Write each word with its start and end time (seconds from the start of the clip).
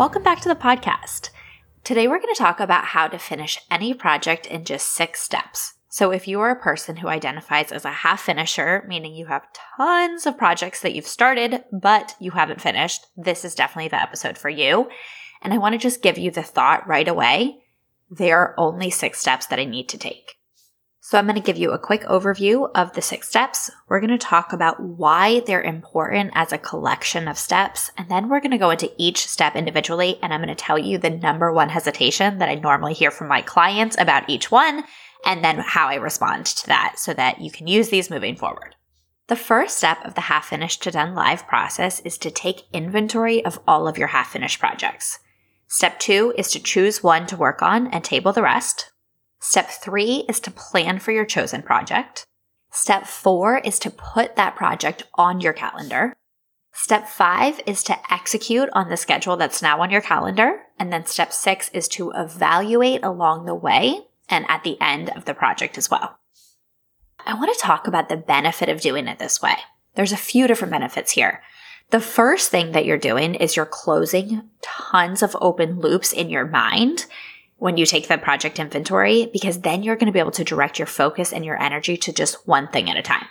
Welcome 0.00 0.22
back 0.22 0.40
to 0.40 0.48
the 0.48 0.54
podcast. 0.54 1.28
Today, 1.84 2.08
we're 2.08 2.22
going 2.22 2.34
to 2.34 2.38
talk 2.38 2.58
about 2.58 2.86
how 2.86 3.06
to 3.06 3.18
finish 3.18 3.60
any 3.70 3.92
project 3.92 4.46
in 4.46 4.64
just 4.64 4.88
six 4.88 5.20
steps. 5.20 5.74
So, 5.90 6.10
if 6.10 6.26
you 6.26 6.40
are 6.40 6.48
a 6.48 6.58
person 6.58 6.96
who 6.96 7.08
identifies 7.08 7.70
as 7.70 7.84
a 7.84 7.90
half 7.90 8.22
finisher, 8.22 8.82
meaning 8.88 9.14
you 9.14 9.26
have 9.26 9.46
tons 9.76 10.24
of 10.24 10.38
projects 10.38 10.80
that 10.80 10.94
you've 10.94 11.06
started 11.06 11.64
but 11.70 12.14
you 12.18 12.30
haven't 12.30 12.62
finished, 12.62 13.08
this 13.14 13.44
is 13.44 13.54
definitely 13.54 13.88
the 13.88 14.00
episode 14.00 14.38
for 14.38 14.48
you. 14.48 14.88
And 15.42 15.52
I 15.52 15.58
want 15.58 15.74
to 15.74 15.78
just 15.78 16.02
give 16.02 16.16
you 16.16 16.30
the 16.30 16.42
thought 16.42 16.88
right 16.88 17.06
away. 17.06 17.58
There 18.08 18.38
are 18.38 18.54
only 18.56 18.88
six 18.88 19.20
steps 19.20 19.48
that 19.48 19.58
I 19.58 19.66
need 19.66 19.90
to 19.90 19.98
take. 19.98 20.39
So 21.02 21.16
I'm 21.16 21.24
going 21.24 21.34
to 21.34 21.40
give 21.40 21.56
you 21.56 21.70
a 21.70 21.78
quick 21.78 22.02
overview 22.02 22.70
of 22.74 22.92
the 22.92 23.00
six 23.00 23.26
steps. 23.26 23.70
We're 23.88 24.00
going 24.00 24.10
to 24.10 24.18
talk 24.18 24.52
about 24.52 24.80
why 24.80 25.40
they're 25.40 25.62
important 25.62 26.32
as 26.34 26.52
a 26.52 26.58
collection 26.58 27.26
of 27.26 27.38
steps. 27.38 27.90
And 27.96 28.10
then 28.10 28.28
we're 28.28 28.40
going 28.40 28.50
to 28.50 28.58
go 28.58 28.68
into 28.68 28.92
each 28.98 29.26
step 29.26 29.56
individually. 29.56 30.18
And 30.22 30.32
I'm 30.32 30.42
going 30.42 30.54
to 30.54 30.54
tell 30.54 30.78
you 30.78 30.98
the 30.98 31.08
number 31.08 31.52
one 31.52 31.70
hesitation 31.70 32.36
that 32.38 32.50
I 32.50 32.56
normally 32.56 32.92
hear 32.92 33.10
from 33.10 33.28
my 33.28 33.40
clients 33.40 33.96
about 33.98 34.28
each 34.28 34.50
one. 34.50 34.84
And 35.24 35.42
then 35.42 35.58
how 35.58 35.88
I 35.88 35.94
respond 35.94 36.46
to 36.46 36.66
that 36.66 36.94
so 36.98 37.14
that 37.14 37.40
you 37.40 37.50
can 37.50 37.66
use 37.66 37.88
these 37.88 38.10
moving 38.10 38.36
forward. 38.36 38.74
The 39.28 39.36
first 39.36 39.78
step 39.78 40.04
of 40.04 40.14
the 40.14 40.22
half 40.22 40.48
finished 40.48 40.82
to 40.82 40.90
done 40.90 41.14
live 41.14 41.46
process 41.46 42.00
is 42.00 42.18
to 42.18 42.30
take 42.30 42.64
inventory 42.74 43.44
of 43.44 43.58
all 43.66 43.88
of 43.88 43.96
your 43.96 44.08
half 44.08 44.32
finished 44.32 44.60
projects. 44.60 45.18
Step 45.66 45.98
two 45.98 46.34
is 46.36 46.50
to 46.50 46.62
choose 46.62 47.02
one 47.02 47.26
to 47.26 47.36
work 47.36 47.62
on 47.62 47.86
and 47.86 48.04
table 48.04 48.32
the 48.32 48.42
rest. 48.42 48.89
Step 49.40 49.70
three 49.70 50.24
is 50.28 50.38
to 50.40 50.50
plan 50.50 50.98
for 50.98 51.12
your 51.12 51.24
chosen 51.24 51.62
project. 51.62 52.26
Step 52.70 53.06
four 53.06 53.58
is 53.58 53.78
to 53.78 53.90
put 53.90 54.36
that 54.36 54.54
project 54.54 55.02
on 55.14 55.40
your 55.40 55.54
calendar. 55.54 56.12
Step 56.72 57.08
five 57.08 57.58
is 57.66 57.82
to 57.82 58.12
execute 58.12 58.68
on 58.74 58.90
the 58.90 58.96
schedule 58.96 59.36
that's 59.36 59.62
now 59.62 59.80
on 59.80 59.90
your 59.90 60.02
calendar. 60.02 60.60
And 60.78 60.92
then 60.92 61.06
step 61.06 61.32
six 61.32 61.68
is 61.70 61.88
to 61.88 62.12
evaluate 62.12 63.02
along 63.02 63.46
the 63.46 63.54
way 63.54 64.00
and 64.28 64.44
at 64.48 64.62
the 64.62 64.80
end 64.80 65.08
of 65.10 65.24
the 65.24 65.34
project 65.34 65.78
as 65.78 65.90
well. 65.90 66.18
I 67.26 67.34
want 67.34 67.52
to 67.52 67.60
talk 67.60 67.86
about 67.86 68.08
the 68.08 68.16
benefit 68.16 68.68
of 68.68 68.80
doing 68.80 69.08
it 69.08 69.18
this 69.18 69.42
way. 69.42 69.54
There's 69.94 70.12
a 70.12 70.18
few 70.18 70.46
different 70.46 70.72
benefits 70.72 71.12
here. 71.12 71.42
The 71.90 72.00
first 72.00 72.50
thing 72.50 72.72
that 72.72 72.84
you're 72.84 72.98
doing 72.98 73.34
is 73.34 73.56
you're 73.56 73.66
closing 73.66 74.48
tons 74.62 75.22
of 75.22 75.36
open 75.40 75.80
loops 75.80 76.12
in 76.12 76.30
your 76.30 76.46
mind 76.46 77.06
when 77.60 77.76
you 77.76 77.86
take 77.86 78.08
the 78.08 78.18
project 78.18 78.58
inventory, 78.58 79.30
because 79.32 79.60
then 79.60 79.82
you're 79.82 79.96
going 79.96 80.06
to 80.06 80.12
be 80.12 80.18
able 80.18 80.30
to 80.32 80.44
direct 80.44 80.78
your 80.78 80.86
focus 80.86 81.32
and 81.32 81.44
your 81.44 81.60
energy 81.62 81.96
to 81.98 82.12
just 82.12 82.46
one 82.48 82.66
thing 82.68 82.90
at 82.90 82.96
a 82.96 83.02
time. 83.02 83.26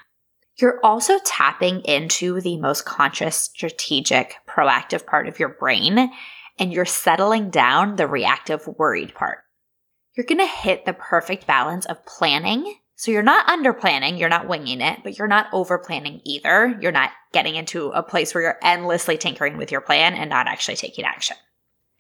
You're 0.58 0.80
also 0.84 1.20
tapping 1.26 1.82
into 1.82 2.40
the 2.40 2.58
most 2.58 2.86
conscious, 2.86 3.36
strategic, 3.36 4.36
proactive 4.48 5.06
part 5.06 5.28
of 5.28 5.40
your 5.40 5.50
brain, 5.50 6.12
and 6.58 6.72
you're 6.72 6.86
settling 6.86 7.50
down 7.50 7.96
the 7.96 8.08
reactive, 8.08 8.68
worried 8.68 9.14
part. 9.14 9.40
You're 10.16 10.26
going 10.26 10.40
to 10.40 10.48
hit 10.48 10.86
the 10.86 10.94
perfect 10.94 11.48
balance 11.48 11.86
of 11.86 12.06
planning 12.06 12.76
so 13.00 13.12
you're 13.12 13.24
not 13.24 13.48
under 13.48 13.72
planning, 13.72 14.18
you're 14.18 14.28
not 14.28 14.50
winging 14.50 14.82
it, 14.82 15.00
but 15.06 15.18
you're 15.18 15.30
not 15.30 15.48
over 15.54 15.78
planning 15.78 16.20
either. 16.26 16.78
You're 16.82 16.92
not 16.92 17.12
getting 17.32 17.56
into 17.56 17.92
a 17.92 18.04
place 18.04 18.36
where 18.36 18.44
you're 18.44 18.60
endlessly 18.62 19.18
tinkering 19.18 19.56
with 19.56 19.72
your 19.72 19.80
plan 19.80 20.16
and 20.16 20.30
not 20.30 20.50
actually 20.50 20.76
taking 20.76 21.06
action. 21.06 21.38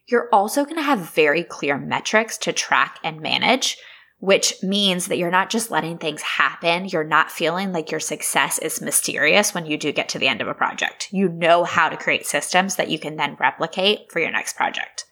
You're 0.09 0.29
also 0.31 0.63
going 0.63 0.77
to 0.77 0.81
have 0.81 1.13
very 1.13 1.43
clear 1.43 1.77
metrics 1.77 2.37
to 2.39 2.53
track 2.53 2.99
and 3.03 3.21
manage, 3.21 3.77
which 4.19 4.61
means 4.63 5.07
that 5.07 5.17
you're 5.17 5.29
not 5.29 5.49
just 5.49 5.71
letting 5.71 5.97
things 5.97 6.21
happen. 6.21 6.85
You're 6.85 7.03
not 7.03 7.31
feeling 7.31 7.71
like 7.71 7.91
your 7.91 7.99
success 7.99 8.59
is 8.59 8.81
mysterious 8.81 9.53
when 9.53 9.65
you 9.65 9.77
do 9.77 9.91
get 9.91 10.09
to 10.09 10.19
the 10.19 10.27
end 10.27 10.41
of 10.41 10.47
a 10.47 10.53
project. 10.53 11.09
You 11.11 11.29
know 11.29 11.63
how 11.63 11.89
to 11.89 11.97
create 11.97 12.25
systems 12.25 12.75
that 12.75 12.89
you 12.89 12.99
can 12.99 13.17
then 13.17 13.37
replicate 13.39 14.11
for 14.11 14.19
your 14.19 14.31
next 14.31 14.55
project. 14.55 15.05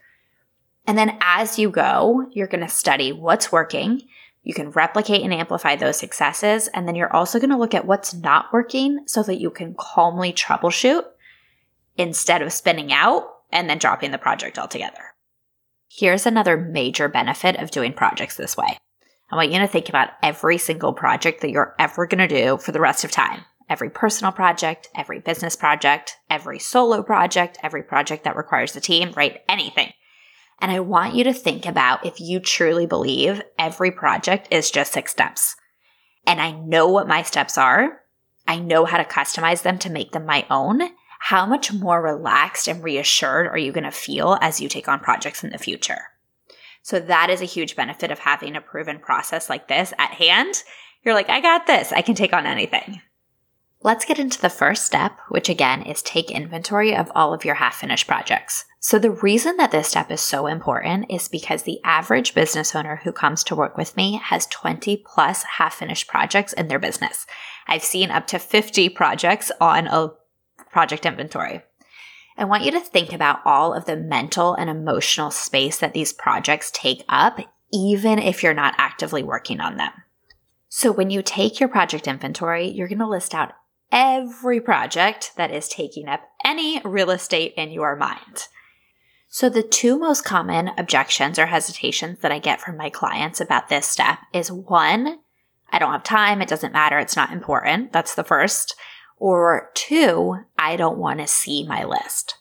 And 0.86 0.97
then 0.97 1.18
as 1.22 1.59
you 1.59 1.69
go, 1.69 2.25
you're 2.31 2.47
going 2.47 2.63
to 2.63 2.69
study 2.69 3.12
what's 3.12 3.52
working 3.52 4.02
you 4.47 4.53
can 4.53 4.69
replicate 4.69 5.24
and 5.24 5.34
amplify 5.34 5.75
those 5.75 5.97
successes. 5.97 6.69
And 6.69 6.88
then 6.88 6.96
you're 6.96 7.13
also 7.13 7.38
going 7.38 7.50
to 7.50 7.57
look 7.57 7.74
at 7.74 7.86
what's 7.86 8.13
not 8.13 8.53
working 8.53 9.06
so 9.06 9.22
that 9.24 9.41
you 9.41 9.50
can 9.50 9.75
calmly 9.78 10.31
troubleshoot 10.31 11.03
instead 11.97 12.41
of 12.41 12.53
spinning 12.53 12.94
out 12.94 13.28
and 13.52 13.69
then 13.69 13.78
dropping 13.78 14.12
the 14.12 14.18
project 14.18 14.58
altogether. 14.58 15.13
Here's 15.90 16.25
another 16.25 16.58
major 16.58 17.08
benefit 17.08 17.56
of 17.58 17.72
doing 17.72 17.94
projects 17.94 18.35
this 18.35 18.58
way. 18.58 18.78
I 19.31 19.35
want 19.35 19.52
you 19.52 19.59
to 19.59 19.68
think 19.68 19.90
about 19.90 20.09
every 20.24 20.58
single 20.58 20.94
project 20.94 21.41
that 21.41 21.50
you're 21.50 21.75
ever 21.80 22.07
going 22.07 22.28
to 22.28 22.44
do 22.44 22.57
for 22.57 22.72
the 22.72 22.80
rest 22.80 23.03
of 23.03 23.12
time. 23.12 23.41
Every 23.69 23.90
personal 23.90 24.31
project, 24.31 24.88
every 24.96 25.19
business 25.19 25.56
project, 25.56 26.16
every 26.30 26.59
solo 26.59 27.03
project, 27.03 27.57
every 27.62 27.84
project 27.84 28.24
that 28.24 28.38
requires 28.38 28.75
a 28.75 28.81
team, 28.81 29.12
right? 29.16 29.41
Anything. 29.50 29.91
And 30.62 30.72
I 30.72 30.80
want 30.80 31.16
you 31.16 31.24
to 31.25 31.34
think 31.34 31.66
about 31.66 32.06
if 32.06 32.19
you 32.19 32.40
truly 32.40 32.86
believe 32.86 33.41
every 33.59 33.91
project 33.91 34.47
is 34.52 34.72
just 34.72 34.94
six 34.94 35.12
steps. 35.12 35.56
And 36.25 36.41
I 36.41 36.52
know 36.52 36.88
what 36.88 37.07
my 37.07 37.22
steps 37.24 37.57
are. 37.57 38.02
I 38.47 38.59
know 38.59 38.86
how 38.86 38.97
to 38.97 39.03
customize 39.03 39.62
them 39.62 39.78
to 39.80 39.90
make 39.90 40.13
them 40.13 40.25
my 40.25 40.46
own. 40.50 40.81
How 41.19 41.45
much 41.45 41.73
more 41.73 42.01
relaxed 42.01 42.67
and 42.67 42.83
reassured 42.83 43.47
are 43.47 43.57
you 43.57 43.72
going 43.72 43.83
to 43.83 43.91
feel 43.91 44.38
as 44.41 44.61
you 44.61 44.69
take 44.69 44.88
on 44.88 45.00
projects 45.00 45.44
in 45.44 45.50
the 45.50 45.57
future? 45.57 46.01
So 46.81 47.00
that 47.00 47.29
is 47.29 47.41
a 47.41 47.45
huge 47.45 47.75
benefit 47.75 48.11
of 48.11 48.19
having 48.19 48.55
a 48.55 48.61
proven 48.61 49.00
process 49.00 49.50
like 49.50 49.67
this 49.67 49.94
at 49.97 50.11
hand. 50.11 50.63
You're 51.03 51.16
like, 51.16 51.29
I 51.29 51.41
got 51.41 51.67
this. 51.67 51.91
I 51.91 52.01
can 52.01 52.16
take 52.16 52.33
on 52.33 52.45
anything. 52.45 53.01
Let's 53.83 54.06
get 54.06 54.19
into 54.19 54.41
the 54.41 54.50
first 54.50 54.85
step, 54.85 55.19
which 55.29 55.50
again 55.50 55.83
is 55.83 56.01
take 56.01 56.31
inventory 56.31 56.95
of 56.95 57.11
all 57.13 57.33
of 57.33 57.45
your 57.45 57.56
half 57.56 57.75
finished 57.75 58.07
projects. 58.07 58.66
So, 58.79 58.97
the 58.97 59.11
reason 59.11 59.57
that 59.57 59.72
this 59.72 59.89
step 59.89 60.09
is 60.09 60.22
so 60.22 60.47
important 60.47 61.11
is 61.11 61.27
because 61.27 61.63
the 61.63 61.79
average 61.83 62.33
business 62.33 62.75
owner 62.75 63.01
who 63.03 63.11
comes 63.11 63.44
to 63.44 63.56
work 63.56 63.77
with 63.77 63.95
me 63.95 64.19
has 64.23 64.47
20 64.47 65.03
plus 65.06 65.44
half 65.44 65.75
finished 65.75 66.07
projects 66.07 66.53
in 66.53 66.69
their 66.69 66.79
business. 66.79 67.27
I've 67.67 67.83
seen 67.83 68.09
up 68.09 68.25
to 68.27 68.39
50 68.39 68.89
projects 68.89 69.51
on 69.61 69.88
a 69.88 70.11
project 70.77 71.07
inventory. 71.07 71.63
I 72.38 72.45
want 72.45 72.63
you 72.63 72.69
to 72.69 72.79
think 72.79 73.11
about 73.11 73.39
all 73.45 73.73
of 73.73 73.85
the 73.85 73.95
mental 73.95 74.53
and 74.53 74.69
emotional 74.69 75.31
space 75.31 75.79
that 75.79 75.95
these 75.95 76.13
projects 76.13 76.69
take 76.71 77.03
up, 77.09 77.39
even 77.73 78.19
if 78.19 78.43
you're 78.43 78.53
not 78.53 78.75
actively 78.77 79.23
working 79.23 79.59
on 79.59 79.77
them. 79.77 79.89
So, 80.69 80.91
when 80.91 81.09
you 81.09 81.23
take 81.23 81.59
your 81.59 81.67
project 81.67 82.07
inventory, 82.07 82.67
you're 82.69 82.88
going 82.88 82.99
to 82.99 83.07
list 83.07 83.33
out 83.33 83.53
every 83.91 84.61
project 84.61 85.31
that 85.35 85.49
is 85.49 85.67
taking 85.67 86.07
up 86.07 86.21
any 86.45 86.79
real 86.85 87.09
estate 87.09 87.55
in 87.57 87.71
your 87.71 87.95
mind. 87.95 88.47
So, 89.29 89.49
the 89.49 89.63
two 89.63 89.97
most 89.97 90.25
common 90.25 90.69
objections 90.77 91.39
or 91.39 91.47
hesitations 91.47 92.19
that 92.19 92.31
I 92.31 92.38
get 92.38 92.61
from 92.61 92.77
my 92.77 92.91
clients 92.91 93.41
about 93.41 93.69
this 93.69 93.88
step 93.88 94.19
is 94.31 94.51
one, 94.51 95.21
I 95.71 95.79
don't 95.79 95.91
have 95.91 96.03
time, 96.03 96.39
it 96.39 96.49
doesn't 96.49 96.71
matter, 96.71 96.99
it's 96.99 97.15
not 97.15 97.31
important. 97.31 97.94
That's 97.94 98.13
the 98.13 98.23
first. 98.23 98.75
Or 99.18 99.72
two, 99.74 100.46
I 100.58 100.75
don't 100.75 100.98
want 100.98 101.19
to 101.19 101.28
see 101.28 101.66
my 101.66 101.84
list. 101.84 102.38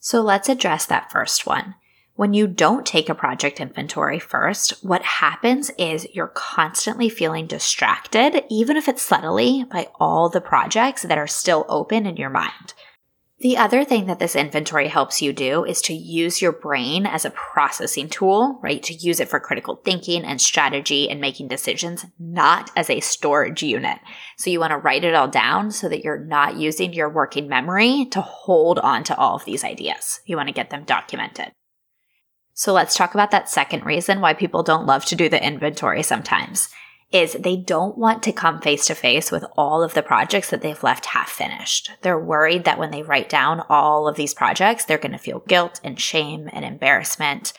So, 0.00 0.20
let's 0.22 0.48
address 0.48 0.86
that 0.86 1.10
first 1.10 1.46
one. 1.46 1.74
When 2.16 2.32
you 2.32 2.46
don't 2.46 2.86
take 2.86 3.08
a 3.08 3.14
project 3.14 3.60
inventory 3.60 4.20
first, 4.20 4.84
what 4.84 5.02
happens 5.02 5.70
is 5.76 6.06
you're 6.12 6.28
constantly 6.28 7.08
feeling 7.08 7.48
distracted, 7.48 8.44
even 8.48 8.76
if 8.76 8.86
it's 8.86 9.02
subtly, 9.02 9.64
by 9.64 9.88
all 9.98 10.28
the 10.28 10.40
projects 10.40 11.02
that 11.02 11.18
are 11.18 11.26
still 11.26 11.66
open 11.68 12.06
in 12.06 12.16
your 12.16 12.30
mind. 12.30 12.74
The 13.44 13.58
other 13.58 13.84
thing 13.84 14.06
that 14.06 14.20
this 14.20 14.34
inventory 14.34 14.88
helps 14.88 15.20
you 15.20 15.34
do 15.34 15.66
is 15.66 15.82
to 15.82 15.92
use 15.92 16.40
your 16.40 16.50
brain 16.50 17.04
as 17.04 17.26
a 17.26 17.30
processing 17.30 18.08
tool, 18.08 18.58
right? 18.62 18.82
To 18.82 18.94
use 18.94 19.20
it 19.20 19.28
for 19.28 19.38
critical 19.38 19.82
thinking 19.84 20.24
and 20.24 20.40
strategy 20.40 21.10
and 21.10 21.20
making 21.20 21.48
decisions, 21.48 22.06
not 22.18 22.70
as 22.74 22.88
a 22.88 23.00
storage 23.00 23.62
unit. 23.62 23.98
So 24.38 24.48
you 24.48 24.60
want 24.60 24.70
to 24.70 24.78
write 24.78 25.04
it 25.04 25.14
all 25.14 25.28
down 25.28 25.72
so 25.72 25.90
that 25.90 26.02
you're 26.02 26.24
not 26.24 26.56
using 26.56 26.94
your 26.94 27.10
working 27.10 27.46
memory 27.46 28.06
to 28.12 28.22
hold 28.22 28.78
on 28.78 29.04
to 29.04 29.16
all 29.18 29.36
of 29.36 29.44
these 29.44 29.62
ideas. 29.62 30.20
You 30.24 30.38
want 30.38 30.48
to 30.48 30.54
get 30.54 30.70
them 30.70 30.84
documented. 30.84 31.52
So 32.54 32.72
let's 32.72 32.96
talk 32.96 33.12
about 33.12 33.30
that 33.32 33.50
second 33.50 33.84
reason 33.84 34.22
why 34.22 34.32
people 34.32 34.62
don't 34.62 34.86
love 34.86 35.04
to 35.04 35.16
do 35.16 35.28
the 35.28 35.46
inventory 35.46 36.02
sometimes. 36.02 36.70
Is 37.14 37.34
they 37.34 37.56
don't 37.56 37.96
want 37.96 38.24
to 38.24 38.32
come 38.32 38.60
face 38.60 38.86
to 38.86 38.94
face 38.94 39.30
with 39.30 39.44
all 39.56 39.84
of 39.84 39.94
the 39.94 40.02
projects 40.02 40.50
that 40.50 40.62
they've 40.62 40.82
left 40.82 41.06
half 41.06 41.30
finished. 41.30 41.92
They're 42.02 42.18
worried 42.18 42.64
that 42.64 42.78
when 42.78 42.90
they 42.90 43.04
write 43.04 43.28
down 43.28 43.62
all 43.68 44.08
of 44.08 44.16
these 44.16 44.34
projects, 44.34 44.84
they're 44.84 44.98
going 44.98 45.12
to 45.12 45.18
feel 45.18 45.44
guilt 45.46 45.80
and 45.84 45.98
shame 45.98 46.50
and 46.52 46.64
embarrassment. 46.64 47.52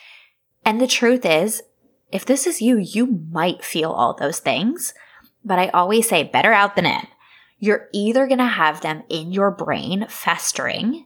And 0.66 0.82
the 0.82 0.88
truth 0.88 1.26
is, 1.26 1.64
if 2.12 2.26
this 2.26 2.46
is 2.46 2.62
you, 2.62 2.78
you 2.78 3.26
might 3.32 3.64
feel 3.64 3.92
all 3.92 4.14
those 4.14 4.40
things. 4.40 4.94
But 5.44 5.58
I 5.58 5.70
always 5.70 6.10
say 6.10 6.24
better 6.24 6.52
out 6.52 6.76
than 6.76 6.86
in. 6.86 7.08
You're 7.58 7.88
either 7.94 8.28
going 8.28 8.40
to 8.40 8.46
have 8.46 8.82
them 8.82 9.04
in 9.08 9.32
your 9.32 9.52
brain 9.52 10.06
festering 10.10 11.06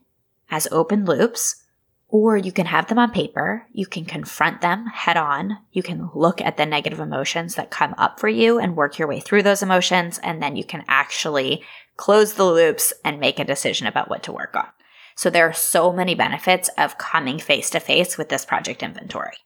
as 0.49 0.67
open 0.71 1.05
loops, 1.05 1.63
or 2.09 2.35
you 2.35 2.51
can 2.51 2.65
have 2.65 2.87
them 2.87 2.97
on 2.97 3.11
paper. 3.11 3.65
You 3.71 3.85
can 3.85 4.03
confront 4.03 4.61
them 4.61 4.87
head 4.87 5.15
on. 5.15 5.59
You 5.71 5.83
can 5.83 6.09
look 6.15 6.41
at 6.41 6.57
the 6.57 6.65
negative 6.65 6.99
emotions 6.99 7.55
that 7.55 7.69
come 7.69 7.93
up 7.97 8.19
for 8.19 8.27
you 8.27 8.59
and 8.59 8.75
work 8.75 8.97
your 8.97 9.07
way 9.07 9.19
through 9.19 9.43
those 9.43 9.61
emotions. 9.61 10.19
And 10.23 10.41
then 10.41 10.55
you 10.55 10.63
can 10.63 10.83
actually 10.87 11.63
close 11.97 12.33
the 12.33 12.45
loops 12.45 12.93
and 13.05 13.19
make 13.19 13.39
a 13.39 13.45
decision 13.45 13.85
about 13.85 14.09
what 14.09 14.23
to 14.23 14.31
work 14.31 14.55
on. 14.55 14.67
So 15.15 15.29
there 15.29 15.47
are 15.47 15.53
so 15.53 15.93
many 15.93 16.15
benefits 16.15 16.69
of 16.77 16.97
coming 16.97 17.39
face 17.39 17.69
to 17.71 17.79
face 17.79 18.17
with 18.17 18.29
this 18.29 18.45
project 18.45 18.81
inventory. 18.81 19.37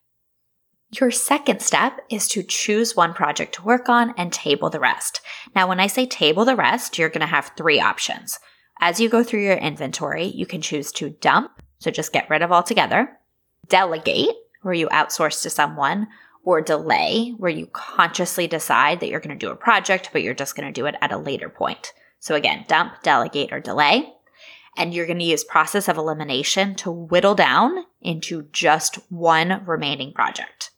Your 1.00 1.10
second 1.10 1.60
step 1.60 2.00
is 2.08 2.28
to 2.28 2.44
choose 2.44 2.94
one 2.94 3.12
project 3.12 3.56
to 3.56 3.64
work 3.64 3.88
on 3.88 4.14
and 4.16 4.32
table 4.32 4.70
the 4.70 4.78
rest. 4.78 5.20
Now, 5.54 5.68
when 5.68 5.80
I 5.80 5.88
say 5.88 6.06
table 6.06 6.44
the 6.44 6.54
rest, 6.54 6.96
you're 6.96 7.08
going 7.08 7.20
to 7.20 7.26
have 7.26 7.50
three 7.56 7.80
options. 7.80 8.38
As 8.80 9.00
you 9.00 9.08
go 9.08 9.24
through 9.24 9.42
your 9.42 9.56
inventory, 9.56 10.26
you 10.26 10.46
can 10.46 10.60
choose 10.60 10.92
to 10.92 11.10
dump, 11.10 11.50
so 11.84 11.90
just 11.90 12.14
get 12.14 12.30
rid 12.30 12.40
of 12.40 12.50
altogether, 12.50 13.18
delegate, 13.68 14.30
where 14.62 14.72
you 14.72 14.88
outsource 14.88 15.42
to 15.42 15.50
someone, 15.50 16.08
or 16.42 16.62
delay, 16.62 17.34
where 17.36 17.50
you 17.50 17.66
consciously 17.66 18.46
decide 18.46 19.00
that 19.00 19.10
you're 19.10 19.20
going 19.20 19.38
to 19.38 19.46
do 19.46 19.52
a 19.52 19.56
project, 19.56 20.08
but 20.10 20.22
you're 20.22 20.32
just 20.32 20.56
going 20.56 20.66
to 20.66 20.72
do 20.72 20.86
it 20.86 20.94
at 21.02 21.12
a 21.12 21.18
later 21.18 21.50
point. 21.50 21.92
So 22.20 22.34
again, 22.34 22.64
dump, 22.68 23.02
delegate, 23.02 23.52
or 23.52 23.60
delay. 23.60 24.10
And 24.78 24.94
you're 24.94 25.04
going 25.04 25.18
to 25.18 25.26
use 25.26 25.44
process 25.44 25.86
of 25.86 25.98
elimination 25.98 26.74
to 26.76 26.90
whittle 26.90 27.34
down 27.34 27.84
into 28.00 28.48
just 28.50 28.96
one 29.10 29.62
remaining 29.66 30.14
project. 30.14 30.70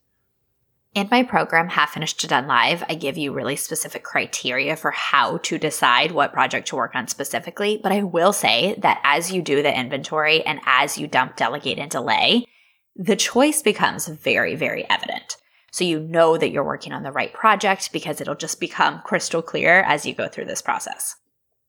In 0.97 1.09
my 1.11 1.25
program, 1.25 1.69
Half 1.69 1.91
Finished 1.91 2.21
to 2.21 2.27
Done 2.27 2.47
Live, 2.47 2.83
I 2.89 2.95
give 2.95 3.19
you 3.19 3.35
really 3.35 3.57
specific 3.57 4.03
criteria 4.03 4.77
for 4.77 4.93
how 4.93 5.37
to 5.43 5.59
decide 5.59 6.11
what 6.11 6.33
project 6.33 6.69
to 6.69 6.77
work 6.77 6.95
on 6.95 7.07
specifically. 7.07 7.79
But 7.83 7.93
I 7.93 8.03
will 8.03 8.33
say 8.33 8.75
that 8.79 9.03
as 9.05 9.31
you 9.31 9.43
do 9.43 9.63
the 9.63 9.79
inventory 9.79 10.41
and 10.47 10.59
as 10.65 10.97
you 10.97 11.07
dump, 11.07 11.37
delegate, 11.37 11.79
and 11.79 11.91
delay, 11.91 12.47
the 12.95 13.15
choice 13.15 13.61
becomes 13.61 14.09
very, 14.09 14.55
very 14.55 14.89
evident. 14.89 15.37
So 15.71 15.85
you 15.85 16.01
know 16.01 16.39
that 16.39 16.51
you're 16.51 16.65
working 16.65 16.95
on 16.95 17.03
the 17.03 17.13
right 17.13 17.35
project 17.35 17.93
because 17.93 18.23
it'll 18.23 18.35
just 18.35 18.59
become 18.59 19.03
crystal 19.05 19.43
clear 19.43 19.83
as 19.83 20.07
you 20.07 20.15
go 20.15 20.29
through 20.29 20.47
this 20.47 20.63
process. 20.63 21.17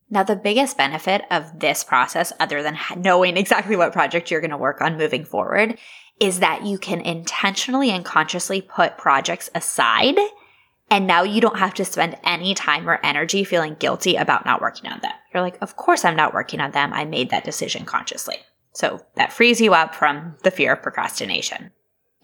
Now, 0.08 0.22
the 0.22 0.36
biggest 0.36 0.78
benefit 0.78 1.20
of 1.30 1.60
this 1.60 1.84
process, 1.84 2.32
other 2.40 2.62
than 2.62 2.78
knowing 2.96 3.36
exactly 3.36 3.76
what 3.76 3.92
project 3.92 4.30
you're 4.30 4.40
going 4.40 4.52
to 4.52 4.56
work 4.56 4.80
on 4.80 4.96
moving 4.96 5.26
forward, 5.26 5.78
is 6.20 6.40
that 6.40 6.66
you 6.66 6.78
can 6.78 7.00
intentionally 7.00 7.90
and 7.90 8.04
consciously 8.04 8.60
put 8.60 8.98
projects 8.98 9.50
aside. 9.54 10.18
And 10.90 11.06
now 11.06 11.22
you 11.22 11.40
don't 11.40 11.58
have 11.58 11.74
to 11.74 11.84
spend 11.84 12.16
any 12.24 12.54
time 12.54 12.88
or 12.88 12.98
energy 13.04 13.44
feeling 13.44 13.76
guilty 13.78 14.16
about 14.16 14.46
not 14.46 14.60
working 14.60 14.90
on 14.90 15.00
them. 15.00 15.12
You're 15.32 15.42
like, 15.42 15.58
of 15.60 15.76
course 15.76 16.04
I'm 16.04 16.16
not 16.16 16.34
working 16.34 16.60
on 16.60 16.70
them. 16.70 16.92
I 16.92 17.04
made 17.04 17.30
that 17.30 17.44
decision 17.44 17.84
consciously. 17.84 18.36
So 18.72 19.00
that 19.16 19.32
frees 19.32 19.60
you 19.60 19.74
up 19.74 19.94
from 19.94 20.36
the 20.44 20.50
fear 20.50 20.72
of 20.72 20.82
procrastination. 20.82 21.72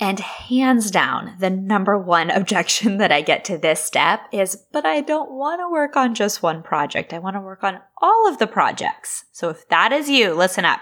And 0.01 0.19
hands 0.19 0.91
down, 0.91 1.37
the 1.39 1.51
number 1.51 1.97
one 1.97 2.31
objection 2.31 2.99
that 2.99 3.13
I 3.13 3.21
get 3.21 3.45
to 3.47 3.59
this 3.59 3.81
step 3.81 4.21
is, 4.33 4.57
but 4.73 4.85
I 4.85 5.01
don't 5.01 5.33
want 5.33 5.61
to 5.61 5.71
work 5.71 5.97
on 5.97 6.15
just 6.15 6.43
one 6.43 6.63
project. 6.63 7.13
I 7.13 7.19
want 7.19 7.37
to 7.37 7.41
work 7.41 7.63
on 7.63 7.81
all 8.01 8.29
of 8.29 8.39
the 8.39 8.47
projects. 8.47 9.25
So 9.33 9.51
if 9.51 9.69
that 9.69 9.93
is 9.93 10.09
you, 10.09 10.35
listen 10.35 10.65
up. 10.65 10.81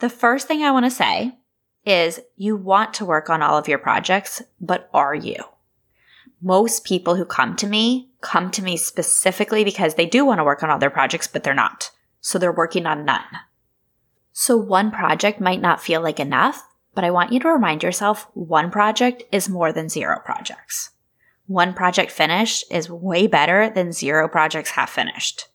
The 0.00 0.10
first 0.10 0.46
thing 0.46 0.62
I 0.62 0.70
want 0.70 0.86
to 0.86 0.90
say 0.90 1.38
is 1.84 2.20
you 2.36 2.56
want 2.56 2.94
to 2.94 3.04
work 3.04 3.30
on 3.30 3.42
all 3.42 3.56
of 3.56 3.68
your 3.68 3.78
projects, 3.78 4.42
but 4.60 4.88
are 4.92 5.14
you? 5.14 5.36
Most 6.40 6.84
people 6.84 7.16
who 7.16 7.24
come 7.24 7.56
to 7.56 7.66
me 7.66 8.10
come 8.20 8.50
to 8.50 8.62
me 8.62 8.76
specifically 8.76 9.64
because 9.64 9.94
they 9.94 10.06
do 10.06 10.24
want 10.24 10.38
to 10.38 10.44
work 10.44 10.62
on 10.62 10.70
all 10.70 10.78
their 10.78 10.90
projects, 10.90 11.26
but 11.26 11.44
they're 11.44 11.54
not. 11.54 11.90
So 12.20 12.38
they're 12.38 12.52
working 12.52 12.86
on 12.86 13.04
none. 13.04 13.24
So 14.32 14.56
one 14.56 14.90
project 14.90 15.40
might 15.40 15.60
not 15.60 15.82
feel 15.82 16.00
like 16.00 16.20
enough, 16.20 16.64
but 16.94 17.04
I 17.04 17.10
want 17.10 17.32
you 17.32 17.40
to 17.40 17.48
remind 17.48 17.82
yourself 17.82 18.28
one 18.34 18.70
project 18.70 19.22
is 19.32 19.48
more 19.48 19.72
than 19.72 19.88
zero 19.88 20.20
projects. 20.24 20.90
One 21.46 21.74
project 21.74 22.10
finished 22.10 22.64
is 22.70 22.90
way 22.90 23.26
better 23.26 23.70
than 23.70 23.92
zero 23.92 24.28
projects 24.28 24.70
half 24.70 24.90
finished. 24.90 25.48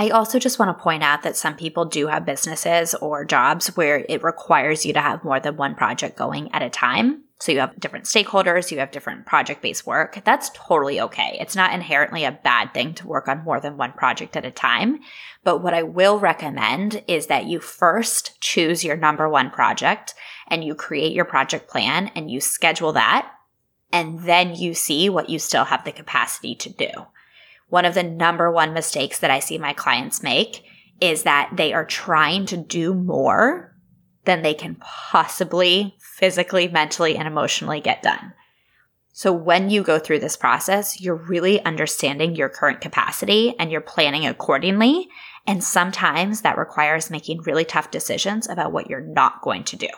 I 0.00 0.08
also 0.08 0.38
just 0.38 0.58
want 0.58 0.74
to 0.74 0.82
point 0.82 1.02
out 1.02 1.24
that 1.24 1.36
some 1.36 1.56
people 1.56 1.84
do 1.84 2.06
have 2.06 2.24
businesses 2.24 2.94
or 2.94 3.22
jobs 3.22 3.76
where 3.76 4.06
it 4.08 4.22
requires 4.22 4.86
you 4.86 4.94
to 4.94 5.00
have 5.02 5.22
more 5.22 5.40
than 5.40 5.58
one 5.58 5.74
project 5.74 6.16
going 6.16 6.50
at 6.54 6.62
a 6.62 6.70
time. 6.70 7.24
So 7.38 7.52
you 7.52 7.60
have 7.60 7.78
different 7.78 8.06
stakeholders, 8.06 8.70
you 8.70 8.78
have 8.78 8.92
different 8.92 9.26
project 9.26 9.60
based 9.60 9.86
work. 9.86 10.22
That's 10.24 10.50
totally 10.54 11.02
okay. 11.02 11.36
It's 11.38 11.54
not 11.54 11.74
inherently 11.74 12.24
a 12.24 12.32
bad 12.32 12.72
thing 12.72 12.94
to 12.94 13.06
work 13.06 13.28
on 13.28 13.44
more 13.44 13.60
than 13.60 13.76
one 13.76 13.92
project 13.92 14.38
at 14.38 14.46
a 14.46 14.50
time. 14.50 15.00
But 15.44 15.58
what 15.58 15.74
I 15.74 15.82
will 15.82 16.18
recommend 16.18 17.04
is 17.06 17.26
that 17.26 17.44
you 17.44 17.60
first 17.60 18.40
choose 18.40 18.82
your 18.82 18.96
number 18.96 19.28
one 19.28 19.50
project 19.50 20.14
and 20.48 20.64
you 20.64 20.74
create 20.74 21.12
your 21.12 21.26
project 21.26 21.68
plan 21.68 22.10
and 22.16 22.30
you 22.30 22.40
schedule 22.40 22.94
that. 22.94 23.30
And 23.92 24.20
then 24.20 24.54
you 24.54 24.72
see 24.72 25.10
what 25.10 25.28
you 25.28 25.38
still 25.38 25.64
have 25.64 25.84
the 25.84 25.92
capacity 25.92 26.54
to 26.54 26.70
do 26.70 26.88
one 27.70 27.84
of 27.84 27.94
the 27.94 28.02
number 28.02 28.50
one 28.50 28.74
mistakes 28.74 29.18
that 29.20 29.30
I 29.30 29.40
see 29.40 29.58
my 29.58 29.72
clients 29.72 30.22
make 30.22 30.64
is 31.00 31.22
that 31.22 31.52
they 31.54 31.72
are 31.72 31.84
trying 31.84 32.46
to 32.46 32.56
do 32.56 32.92
more 32.94 33.74
than 34.24 34.42
they 34.42 34.54
can 34.54 34.76
possibly 34.76 35.96
physically, 35.98 36.68
mentally, 36.68 37.16
and 37.16 37.26
emotionally 37.26 37.80
get 37.80 38.02
done. 38.02 38.34
So 39.12 39.32
when 39.32 39.70
you 39.70 39.82
go 39.82 39.98
through 39.98 40.20
this 40.20 40.36
process, 40.36 41.00
you're 41.00 41.14
really 41.14 41.62
understanding 41.64 42.36
your 42.36 42.48
current 42.48 42.80
capacity 42.80 43.54
and 43.58 43.70
you're 43.70 43.80
planning 43.80 44.26
accordingly. 44.26 45.08
And 45.46 45.64
sometimes 45.64 46.42
that 46.42 46.58
requires 46.58 47.10
making 47.10 47.42
really 47.42 47.64
tough 47.64 47.90
decisions 47.90 48.48
about 48.48 48.72
what 48.72 48.88
you're 48.88 49.00
not 49.00 49.42
going 49.42 49.64
to 49.64 49.76
do. 49.76 49.88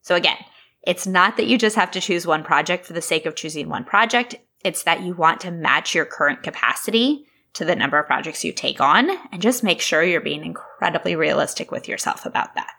So 0.00 0.14
again, 0.14 0.38
it's 0.86 1.06
not 1.06 1.36
that 1.36 1.46
you 1.46 1.58
just 1.58 1.76
have 1.76 1.90
to 1.92 2.00
choose 2.00 2.26
one 2.26 2.42
project 2.42 2.86
for 2.86 2.92
the 2.92 3.02
sake 3.02 3.26
of 3.26 3.36
choosing 3.36 3.68
one 3.68 3.84
project. 3.84 4.36
It's 4.64 4.82
that 4.84 5.02
you 5.02 5.14
want 5.14 5.40
to 5.40 5.50
match 5.50 5.94
your 5.94 6.04
current 6.04 6.42
capacity 6.42 7.26
to 7.54 7.64
the 7.64 7.76
number 7.76 7.98
of 7.98 8.06
projects 8.06 8.44
you 8.44 8.52
take 8.52 8.80
on 8.80 9.10
and 9.30 9.42
just 9.42 9.62
make 9.62 9.80
sure 9.80 10.02
you're 10.02 10.20
being 10.20 10.44
incredibly 10.44 11.16
realistic 11.16 11.70
with 11.70 11.88
yourself 11.88 12.24
about 12.24 12.54
that. 12.54 12.70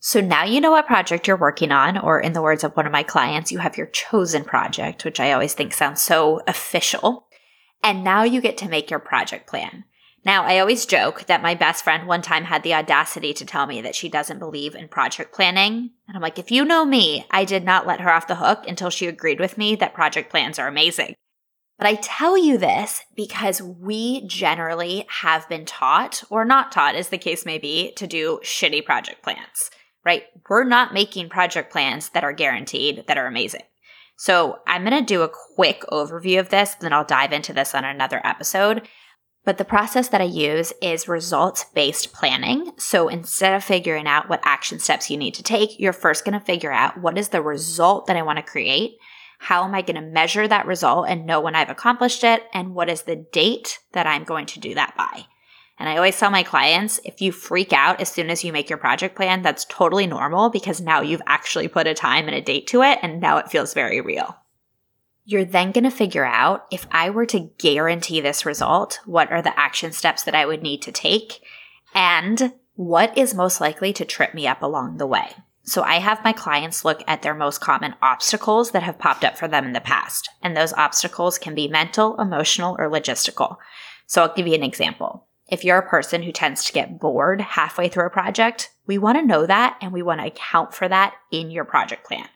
So 0.00 0.20
now 0.20 0.42
you 0.42 0.60
know 0.60 0.72
what 0.72 0.88
project 0.88 1.28
you're 1.28 1.36
working 1.36 1.70
on, 1.70 1.96
or 1.96 2.18
in 2.18 2.32
the 2.32 2.42
words 2.42 2.64
of 2.64 2.76
one 2.76 2.86
of 2.86 2.92
my 2.92 3.04
clients, 3.04 3.52
you 3.52 3.58
have 3.58 3.76
your 3.76 3.86
chosen 3.86 4.42
project, 4.44 5.04
which 5.04 5.20
I 5.20 5.30
always 5.30 5.54
think 5.54 5.72
sounds 5.72 6.02
so 6.02 6.40
official. 6.48 7.28
And 7.84 8.02
now 8.02 8.24
you 8.24 8.40
get 8.40 8.58
to 8.58 8.68
make 8.68 8.90
your 8.90 8.98
project 8.98 9.46
plan. 9.46 9.84
Now, 10.24 10.44
I 10.44 10.60
always 10.60 10.86
joke 10.86 11.26
that 11.26 11.42
my 11.42 11.54
best 11.54 11.82
friend 11.82 12.06
one 12.06 12.22
time 12.22 12.44
had 12.44 12.62
the 12.62 12.74
audacity 12.74 13.34
to 13.34 13.44
tell 13.44 13.66
me 13.66 13.80
that 13.80 13.96
she 13.96 14.08
doesn't 14.08 14.38
believe 14.38 14.76
in 14.76 14.86
project 14.86 15.34
planning. 15.34 15.90
And 16.06 16.16
I'm 16.16 16.22
like, 16.22 16.38
if 16.38 16.52
you 16.52 16.64
know 16.64 16.84
me, 16.84 17.26
I 17.30 17.44
did 17.44 17.64
not 17.64 17.88
let 17.88 18.00
her 18.00 18.10
off 18.10 18.28
the 18.28 18.36
hook 18.36 18.64
until 18.68 18.88
she 18.88 19.08
agreed 19.08 19.40
with 19.40 19.58
me 19.58 19.74
that 19.76 19.94
project 19.94 20.30
plans 20.30 20.60
are 20.60 20.68
amazing. 20.68 21.16
But 21.76 21.88
I 21.88 21.94
tell 21.96 22.38
you 22.38 22.56
this 22.56 23.02
because 23.16 23.60
we 23.60 24.24
generally 24.28 25.06
have 25.08 25.48
been 25.48 25.64
taught, 25.64 26.22
or 26.30 26.44
not 26.44 26.70
taught 26.70 26.94
as 26.94 27.08
the 27.08 27.18
case 27.18 27.44
may 27.44 27.58
be, 27.58 27.92
to 27.96 28.06
do 28.06 28.38
shitty 28.44 28.84
project 28.84 29.22
plans, 29.24 29.70
right? 30.04 30.22
We're 30.48 30.62
not 30.62 30.94
making 30.94 31.30
project 31.30 31.72
plans 31.72 32.10
that 32.10 32.22
are 32.22 32.32
guaranteed, 32.32 33.04
that 33.08 33.18
are 33.18 33.26
amazing. 33.26 33.62
So 34.16 34.60
I'm 34.68 34.84
going 34.84 34.96
to 34.96 35.04
do 35.04 35.22
a 35.22 35.32
quick 35.56 35.82
overview 35.90 36.38
of 36.38 36.50
this, 36.50 36.76
then 36.76 36.92
I'll 36.92 37.04
dive 37.04 37.32
into 37.32 37.52
this 37.52 37.74
on 37.74 37.84
another 37.84 38.20
episode. 38.22 38.86
But 39.44 39.58
the 39.58 39.64
process 39.64 40.08
that 40.08 40.20
I 40.20 40.24
use 40.24 40.72
is 40.80 41.08
results 41.08 41.64
based 41.74 42.12
planning. 42.12 42.72
So 42.78 43.08
instead 43.08 43.54
of 43.54 43.64
figuring 43.64 44.06
out 44.06 44.28
what 44.28 44.40
action 44.44 44.78
steps 44.78 45.10
you 45.10 45.16
need 45.16 45.34
to 45.34 45.42
take, 45.42 45.80
you're 45.80 45.92
first 45.92 46.24
going 46.24 46.38
to 46.38 46.44
figure 46.44 46.72
out 46.72 46.98
what 46.98 47.18
is 47.18 47.30
the 47.30 47.42
result 47.42 48.06
that 48.06 48.16
I 48.16 48.22
want 48.22 48.36
to 48.36 48.42
create? 48.44 48.98
How 49.40 49.64
am 49.64 49.74
I 49.74 49.82
going 49.82 49.96
to 49.96 50.08
measure 50.08 50.46
that 50.46 50.66
result 50.66 51.08
and 51.08 51.26
know 51.26 51.40
when 51.40 51.56
I've 51.56 51.70
accomplished 51.70 52.22
it? 52.22 52.44
And 52.54 52.74
what 52.74 52.88
is 52.88 53.02
the 53.02 53.16
date 53.16 53.80
that 53.92 54.06
I'm 54.06 54.22
going 54.22 54.46
to 54.46 54.60
do 54.60 54.74
that 54.74 54.94
by? 54.96 55.26
And 55.80 55.88
I 55.88 55.96
always 55.96 56.16
tell 56.16 56.30
my 56.30 56.44
clients 56.44 57.00
if 57.04 57.20
you 57.20 57.32
freak 57.32 57.72
out 57.72 58.00
as 58.00 58.08
soon 58.08 58.30
as 58.30 58.44
you 58.44 58.52
make 58.52 58.70
your 58.70 58.78
project 58.78 59.16
plan, 59.16 59.42
that's 59.42 59.64
totally 59.64 60.06
normal 60.06 60.50
because 60.50 60.80
now 60.80 61.00
you've 61.00 61.22
actually 61.26 61.66
put 61.66 61.88
a 61.88 61.94
time 61.94 62.28
and 62.28 62.36
a 62.36 62.40
date 62.40 62.68
to 62.68 62.82
it 62.82 63.00
and 63.02 63.20
now 63.20 63.38
it 63.38 63.50
feels 63.50 63.74
very 63.74 64.00
real. 64.00 64.36
You're 65.24 65.44
then 65.44 65.70
going 65.70 65.84
to 65.84 65.90
figure 65.90 66.24
out 66.24 66.66
if 66.70 66.86
I 66.90 67.10
were 67.10 67.26
to 67.26 67.50
guarantee 67.58 68.20
this 68.20 68.44
result, 68.44 69.00
what 69.04 69.30
are 69.30 69.42
the 69.42 69.58
action 69.58 69.92
steps 69.92 70.24
that 70.24 70.34
I 70.34 70.46
would 70.46 70.62
need 70.62 70.82
to 70.82 70.92
take 70.92 71.40
and 71.94 72.52
what 72.74 73.16
is 73.16 73.34
most 73.34 73.60
likely 73.60 73.92
to 73.92 74.04
trip 74.04 74.34
me 74.34 74.46
up 74.46 74.62
along 74.62 74.96
the 74.96 75.06
way. 75.06 75.32
So 75.64 75.82
I 75.82 76.00
have 76.00 76.24
my 76.24 76.32
clients 76.32 76.84
look 76.84 77.04
at 77.06 77.22
their 77.22 77.34
most 77.34 77.60
common 77.60 77.94
obstacles 78.02 78.72
that 78.72 78.82
have 78.82 78.98
popped 78.98 79.24
up 79.24 79.38
for 79.38 79.46
them 79.46 79.64
in 79.64 79.72
the 79.72 79.80
past. 79.80 80.28
And 80.42 80.56
those 80.56 80.72
obstacles 80.72 81.38
can 81.38 81.54
be 81.54 81.68
mental, 81.68 82.20
emotional, 82.20 82.74
or 82.78 82.90
logistical. 82.90 83.58
So 84.06 84.22
I'll 84.22 84.34
give 84.34 84.48
you 84.48 84.54
an 84.54 84.64
example. 84.64 85.28
If 85.48 85.64
you're 85.64 85.78
a 85.78 85.88
person 85.88 86.22
who 86.22 86.32
tends 86.32 86.64
to 86.64 86.72
get 86.72 86.98
bored 86.98 87.40
halfway 87.40 87.88
through 87.88 88.06
a 88.06 88.10
project, 88.10 88.70
we 88.86 88.98
want 88.98 89.18
to 89.18 89.26
know 89.26 89.46
that 89.46 89.78
and 89.80 89.92
we 89.92 90.02
want 90.02 90.20
to 90.20 90.26
account 90.26 90.74
for 90.74 90.88
that 90.88 91.14
in 91.30 91.50
your 91.50 91.64
project 91.64 92.06
plan. 92.06 92.26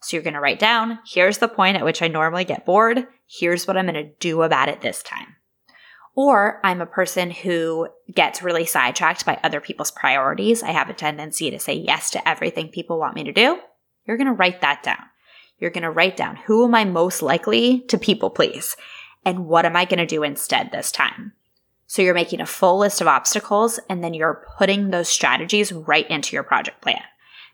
So 0.00 0.16
you're 0.16 0.22
going 0.22 0.34
to 0.34 0.40
write 0.40 0.58
down, 0.58 1.00
here's 1.06 1.38
the 1.38 1.48
point 1.48 1.76
at 1.76 1.84
which 1.84 2.02
I 2.02 2.08
normally 2.08 2.44
get 2.44 2.64
bored. 2.64 3.06
Here's 3.26 3.66
what 3.66 3.76
I'm 3.76 3.86
going 3.86 3.94
to 3.94 4.12
do 4.20 4.42
about 4.42 4.68
it 4.68 4.80
this 4.80 5.02
time. 5.02 5.36
Or 6.14 6.60
I'm 6.64 6.80
a 6.80 6.86
person 6.86 7.30
who 7.30 7.88
gets 8.12 8.42
really 8.42 8.64
sidetracked 8.64 9.24
by 9.24 9.38
other 9.42 9.60
people's 9.60 9.90
priorities. 9.90 10.62
I 10.62 10.70
have 10.70 10.88
a 10.88 10.94
tendency 10.94 11.50
to 11.50 11.58
say 11.58 11.74
yes 11.74 12.10
to 12.10 12.28
everything 12.28 12.68
people 12.68 12.98
want 12.98 13.14
me 13.14 13.24
to 13.24 13.32
do. 13.32 13.60
You're 14.06 14.16
going 14.16 14.26
to 14.26 14.32
write 14.32 14.60
that 14.60 14.82
down. 14.82 15.02
You're 15.58 15.70
going 15.70 15.82
to 15.82 15.90
write 15.90 16.16
down 16.16 16.36
who 16.36 16.64
am 16.64 16.74
I 16.74 16.84
most 16.84 17.22
likely 17.22 17.80
to 17.88 17.98
people 17.98 18.30
please 18.30 18.76
and 19.24 19.46
what 19.46 19.64
am 19.64 19.76
I 19.76 19.84
going 19.84 19.98
to 19.98 20.06
do 20.06 20.22
instead 20.22 20.70
this 20.70 20.92
time? 20.92 21.32
So 21.86 22.02
you're 22.02 22.14
making 22.14 22.40
a 22.40 22.46
full 22.46 22.78
list 22.78 23.00
of 23.00 23.08
obstacles 23.08 23.80
and 23.88 24.02
then 24.02 24.14
you're 24.14 24.44
putting 24.58 24.90
those 24.90 25.08
strategies 25.08 25.72
right 25.72 26.08
into 26.10 26.34
your 26.34 26.42
project 26.42 26.80
plan. 26.80 27.02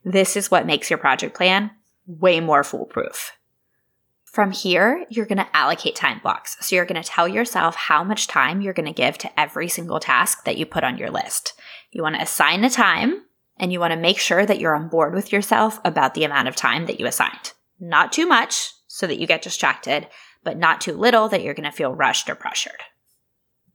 This 0.05 0.37
is 0.37 0.51
what 0.51 0.67
makes 0.67 0.91
your 0.91 0.99
project 0.99 1.37
plan 1.37 1.71
way 2.07 2.41
more 2.41 2.65
foolproof. 2.65 3.33
From 4.25 4.51
here, 4.51 5.07
you're 5.11 5.27
going 5.27 5.39
to 5.39 5.57
allocate 5.57 5.95
time 5.95 6.19
blocks. 6.21 6.57
So 6.61 6.75
you're 6.75 6.85
going 6.85 7.01
to 7.01 7.09
tell 7.09 7.29
yourself 7.29 7.77
how 7.77 8.03
much 8.03 8.27
time 8.27 8.61
you're 8.61 8.75
going 8.75 8.87
to 8.87 8.93
give 8.93 9.17
to 9.19 9.41
every 9.41 9.69
single 9.69 10.01
task 10.01 10.45
that 10.45 10.59
you 10.59 10.67
put 10.67 10.83
on 10.83 10.99
your 10.99 11.11
list. 11.11 11.53
You 11.93 12.03
want 12.03 12.17
to 12.17 12.23
assign 12.23 12.65
a 12.65 12.71
time 12.71 13.23
and 13.59 13.73
you 13.73 13.79
want 13.79 13.93
to 13.93 13.99
make 13.99 14.19
sure 14.19 14.45
that 14.45 14.59
you're 14.59 14.75
on 14.75 14.89
board 14.89 15.15
with 15.15 15.33
yourself 15.33 15.79
about 15.85 16.15
the 16.15 16.25
amount 16.25 16.49
of 16.49 16.57
time 16.57 16.87
that 16.87 16.99
you 16.99 17.07
assigned. 17.07 17.53
Not 17.79 18.13
too 18.13 18.27
much 18.27 18.73
so 18.89 19.07
that 19.07 19.21
you 19.21 19.29
get 19.29 19.43
distracted, 19.43 20.09
but 20.43 20.59
not 20.59 20.81
too 20.81 20.95
little 20.95 21.29
that 21.29 21.43
you're 21.43 21.55
going 21.55 21.71
to 21.71 21.77
feel 21.77 21.95
rushed 21.95 22.29
or 22.29 22.35
pressured. 22.35 22.83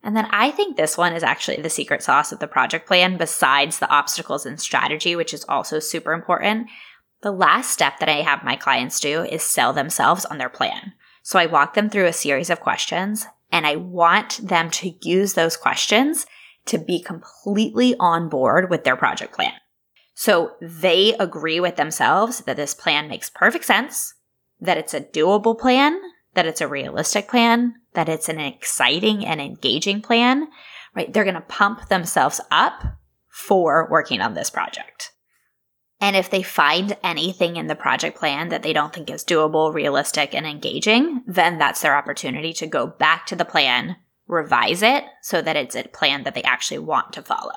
And 0.03 0.15
then 0.15 0.27
I 0.29 0.51
think 0.51 0.75
this 0.77 0.97
one 0.97 1.13
is 1.13 1.23
actually 1.23 1.61
the 1.61 1.69
secret 1.69 2.03
sauce 2.03 2.31
of 2.31 2.39
the 2.39 2.47
project 2.47 2.87
plan, 2.87 3.17
besides 3.17 3.79
the 3.79 3.89
obstacles 3.89 4.45
and 4.45 4.59
strategy, 4.59 5.15
which 5.15 5.33
is 5.33 5.45
also 5.49 5.79
super 5.79 6.13
important. 6.13 6.67
The 7.21 7.31
last 7.31 7.71
step 7.71 7.99
that 7.99 8.09
I 8.09 8.21
have 8.21 8.43
my 8.43 8.55
clients 8.55 8.99
do 8.99 9.23
is 9.23 9.43
sell 9.43 9.73
themselves 9.73 10.25
on 10.25 10.37
their 10.37 10.49
plan. 10.49 10.93
So 11.21 11.37
I 11.37 11.47
walk 11.47 11.73
them 11.73 11.89
through 11.89 12.05
a 12.05 12.13
series 12.13 12.49
of 12.49 12.61
questions 12.61 13.27
and 13.51 13.67
I 13.67 13.75
want 13.75 14.39
them 14.47 14.69
to 14.71 14.95
use 15.01 15.33
those 15.33 15.57
questions 15.57 16.25
to 16.65 16.77
be 16.77 17.01
completely 17.01 17.95
on 17.99 18.29
board 18.29 18.69
with 18.69 18.83
their 18.83 18.95
project 18.95 19.33
plan. 19.33 19.53
So 20.13 20.51
they 20.61 21.13
agree 21.19 21.59
with 21.59 21.75
themselves 21.75 22.41
that 22.41 22.57
this 22.57 22.73
plan 22.73 23.07
makes 23.07 23.29
perfect 23.29 23.65
sense, 23.65 24.13
that 24.59 24.77
it's 24.77 24.93
a 24.93 25.01
doable 25.01 25.57
plan, 25.57 25.99
that 26.35 26.45
it's 26.45 26.61
a 26.61 26.67
realistic 26.67 27.27
plan, 27.27 27.75
that 27.93 28.09
it's 28.09 28.29
an 28.29 28.39
exciting 28.39 29.25
and 29.25 29.41
engaging 29.41 30.01
plan, 30.01 30.47
right? 30.95 31.11
They're 31.11 31.23
going 31.23 31.35
to 31.35 31.41
pump 31.41 31.89
themselves 31.89 32.39
up 32.51 32.83
for 33.27 33.87
working 33.89 34.21
on 34.21 34.33
this 34.33 34.49
project. 34.49 35.11
And 36.01 36.15
if 36.15 36.29
they 36.29 36.43
find 36.43 36.97
anything 37.03 37.57
in 37.57 37.67
the 37.67 37.75
project 37.75 38.17
plan 38.17 38.49
that 38.49 38.63
they 38.63 38.71
don't 38.71 38.93
think 38.93 39.09
is 39.09 39.25
doable, 39.25 39.73
realistic, 39.73 40.33
and 40.33 40.47
engaging, 40.47 41.23
then 41.27 41.57
that's 41.57 41.81
their 41.81 41.97
opportunity 41.97 42.53
to 42.53 42.67
go 42.67 42.87
back 42.87 43.25
to 43.27 43.35
the 43.35 43.45
plan, 43.45 43.97
revise 44.27 44.81
it 44.81 45.03
so 45.21 45.41
that 45.41 45.57
it's 45.57 45.75
a 45.75 45.83
plan 45.83 46.23
that 46.23 46.35
they 46.35 46.43
actually 46.43 46.79
want 46.79 47.11
to 47.13 47.21
follow. 47.21 47.55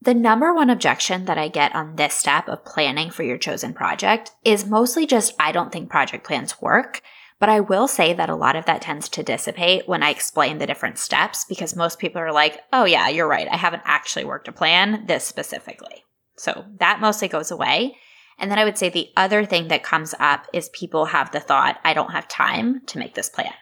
The 0.00 0.14
number 0.14 0.54
one 0.54 0.70
objection 0.70 1.24
that 1.24 1.38
I 1.38 1.48
get 1.48 1.74
on 1.74 1.96
this 1.96 2.14
step 2.14 2.48
of 2.48 2.64
planning 2.64 3.10
for 3.10 3.24
your 3.24 3.38
chosen 3.38 3.72
project 3.72 4.30
is 4.44 4.66
mostly 4.66 5.06
just 5.06 5.34
I 5.40 5.50
don't 5.50 5.72
think 5.72 5.90
project 5.90 6.24
plans 6.26 6.60
work. 6.60 7.02
But 7.40 7.48
I 7.48 7.60
will 7.60 7.86
say 7.86 8.12
that 8.14 8.28
a 8.28 8.34
lot 8.34 8.56
of 8.56 8.64
that 8.64 8.82
tends 8.82 9.08
to 9.10 9.22
dissipate 9.22 9.86
when 9.86 10.02
I 10.02 10.10
explain 10.10 10.58
the 10.58 10.66
different 10.66 10.98
steps 10.98 11.44
because 11.44 11.76
most 11.76 12.00
people 12.00 12.20
are 12.20 12.32
like, 12.32 12.60
oh, 12.72 12.84
yeah, 12.84 13.08
you're 13.08 13.28
right. 13.28 13.46
I 13.48 13.56
haven't 13.56 13.82
actually 13.84 14.24
worked 14.24 14.48
a 14.48 14.52
plan 14.52 15.06
this 15.06 15.24
specifically. 15.24 16.04
So 16.38 16.64
that 16.78 17.00
mostly 17.00 17.28
goes 17.28 17.50
away. 17.50 17.96
And 18.38 18.50
then 18.50 18.58
I 18.58 18.64
would 18.64 18.78
say 18.78 18.88
the 18.88 19.10
other 19.16 19.44
thing 19.44 19.68
that 19.68 19.82
comes 19.82 20.14
up 20.20 20.46
is 20.52 20.68
people 20.70 21.06
have 21.06 21.32
the 21.32 21.40
thought, 21.40 21.80
I 21.84 21.92
don't 21.92 22.12
have 22.12 22.28
time 22.28 22.82
to 22.86 22.98
make 22.98 23.14
this 23.14 23.28
plan. 23.28 23.52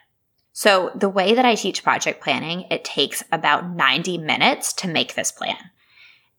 So 0.53 0.91
the 0.95 1.09
way 1.09 1.35
that 1.35 1.45
I 1.45 1.55
teach 1.55 1.83
project 1.83 2.23
planning, 2.23 2.67
it 2.71 2.85
takes 2.85 3.23
about 3.33 3.71
90 3.71 4.19
minutes 4.19 4.73
to 4.75 4.89
make 4.89 5.15
this 5.15 5.33
plan. 5.33 5.57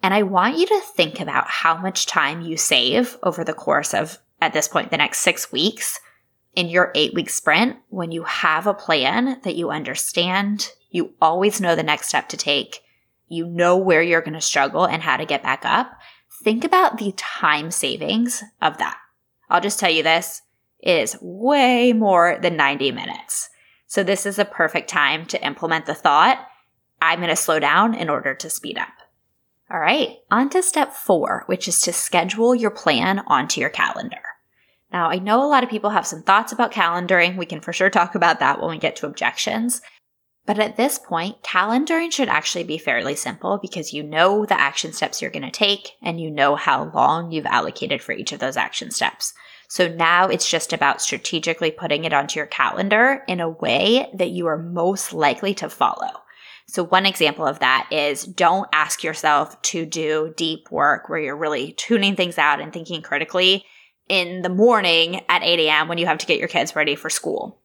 And 0.02 0.14
I 0.14 0.24
want 0.24 0.58
you 0.58 0.68
to 0.68 0.82
think 0.96 1.20
about 1.20 1.48
how 1.48 1.78
much 1.78 2.06
time 2.06 2.42
you 2.42 2.58
save 2.58 3.18
over 3.24 3.44
the 3.44 3.54
course 3.54 3.94
of, 3.94 4.20
at 4.40 4.54
this 4.54 4.68
point, 4.68 4.92
the 4.92 4.98
next 4.98 5.20
six 5.20 5.52
weeks 5.52 6.00
in 6.54 6.70
your 6.70 6.92
eight 6.96 7.14
week 7.14 7.30
sprint 7.30 7.78
when 7.90 8.12
you 8.12 8.24
have 8.24 8.66
a 8.66 8.74
plan 8.74 9.40
that 9.44 9.56
you 9.56 9.70
understand, 9.70 10.72
you 10.90 11.14
always 11.22 11.62
know 11.62 11.76
the 11.76 11.84
next 11.84 12.08
step 12.08 12.30
to 12.30 12.38
take, 12.38 12.82
you 13.28 13.46
know 13.46 13.78
where 13.78 14.02
you're 14.02 14.22
going 14.22 14.34
to 14.34 14.42
struggle 14.42 14.86
and 14.86 15.04
how 15.04 15.18
to 15.18 15.26
get 15.26 15.44
back 15.44 15.64
up 15.66 15.92
think 16.44 16.64
about 16.64 16.98
the 16.98 17.14
time 17.14 17.72
savings 17.72 18.44
of 18.62 18.78
that. 18.78 18.98
I'll 19.50 19.62
just 19.62 19.80
tell 19.80 19.92
you 19.92 20.04
this 20.04 20.42
is 20.82 21.18
way 21.22 21.94
more 21.94 22.38
than 22.42 22.56
90 22.56 22.92
minutes. 22.92 23.50
So 23.88 24.04
this 24.04 24.26
is 24.26 24.38
a 24.38 24.46
perfect 24.46 24.90
time 24.90 25.26
to 25.28 25.46
implement 25.46 25.86
the 25.86 25.96
thought, 25.96 26.46
I'm 27.02 27.20
going 27.20 27.30
to 27.30 27.36
slow 27.36 27.60
down 27.60 27.94
in 27.94 28.10
order 28.10 28.34
to 28.34 28.50
speed 28.50 28.78
up. 28.78 28.90
All 29.70 29.80
right, 29.80 30.18
on 30.32 30.50
to 30.52 30.64
step 30.64 30.94
four, 30.94 31.44
which 31.48 31.68
is 31.68 31.82
to 31.82 31.94
schedule 31.94 32.56
your 32.56 32.72
plan 32.72 33.20
onto 33.28 33.60
your 33.60 33.70
calendar. 33.70 34.18
Now, 34.92 35.10
I 35.10 35.20
know 35.20 35.44
a 35.44 35.48
lot 35.48 35.64
of 35.64 35.70
people 35.70 35.90
have 35.90 36.08
some 36.08 36.24
thoughts 36.24 36.54
about 36.54 36.72
calendaring. 36.72 37.36
We 37.36 37.46
can 37.46 37.60
for 37.60 37.74
sure 37.74 37.90
talk 37.90 38.16
about 38.16 38.40
that 38.40 38.62
when 38.62 38.70
we 38.70 38.78
get 38.78 38.96
to 38.98 39.06
objections. 39.06 39.82
But 40.48 40.60
at 40.60 40.78
this 40.78 40.98
point, 40.98 41.44
calendaring 41.44 42.12
should 42.12 42.30
actually 42.30 42.64
be 42.64 42.78
fairly 42.78 43.16
simple 43.16 43.60
because 43.62 43.92
you 43.92 44.02
know 44.02 44.46
the 44.46 44.60
action 44.60 44.94
steps 44.94 45.22
you're 45.22 45.30
going 45.30 45.44
to 45.44 45.52
take 45.52 45.92
and 46.02 46.22
you 46.22 46.32
know 46.32 46.56
how 46.56 46.90
long 46.96 47.34
you've 47.34 47.46
allocated 47.46 48.02
for 48.02 48.14
each 48.14 48.32
of 48.32 48.40
those 48.40 48.56
action 48.56 48.90
steps. 48.90 49.34
So 49.68 49.90
now 49.90 50.30
it's 50.30 50.50
just 50.50 50.72
about 50.72 51.02
strategically 51.02 51.70
putting 51.70 52.06
it 52.06 52.14
onto 52.14 52.40
your 52.40 52.48
calendar 52.48 53.24
in 53.28 53.42
a 53.42 53.50
way 53.50 54.10
that 54.14 54.30
you 54.30 54.48
are 54.48 54.58
most 54.58 55.12
likely 55.12 55.54
to 55.56 55.70
follow. 55.70 56.22
So 56.70 56.86
one 56.86 57.06
example 57.06 57.46
of 57.46 57.60
that 57.60 57.90
is 57.92 58.24
don't 58.24 58.70
ask 58.72 59.04
yourself 59.04 59.62
to 59.64 59.86
do 59.86 60.34
deep 60.38 60.72
work 60.72 61.10
where 61.10 61.20
you're 61.20 61.36
really 61.36 61.74
tuning 61.74 62.16
things 62.16 62.38
out 62.38 62.62
and 62.62 62.72
thinking 62.72 63.02
critically 63.02 63.66
in 64.08 64.44
the 64.44 64.50
morning 64.50 65.26
at 65.28 65.44
8 65.44 65.60
a.m. 65.60 65.90
when 65.90 65.98
you 65.98 66.06
have 66.06 66.20
to 66.20 66.26
get 66.26 66.40
your 66.40 66.48
kids 66.48 66.74
ready 66.74 66.96
for 66.96 67.10
school. 67.10 67.62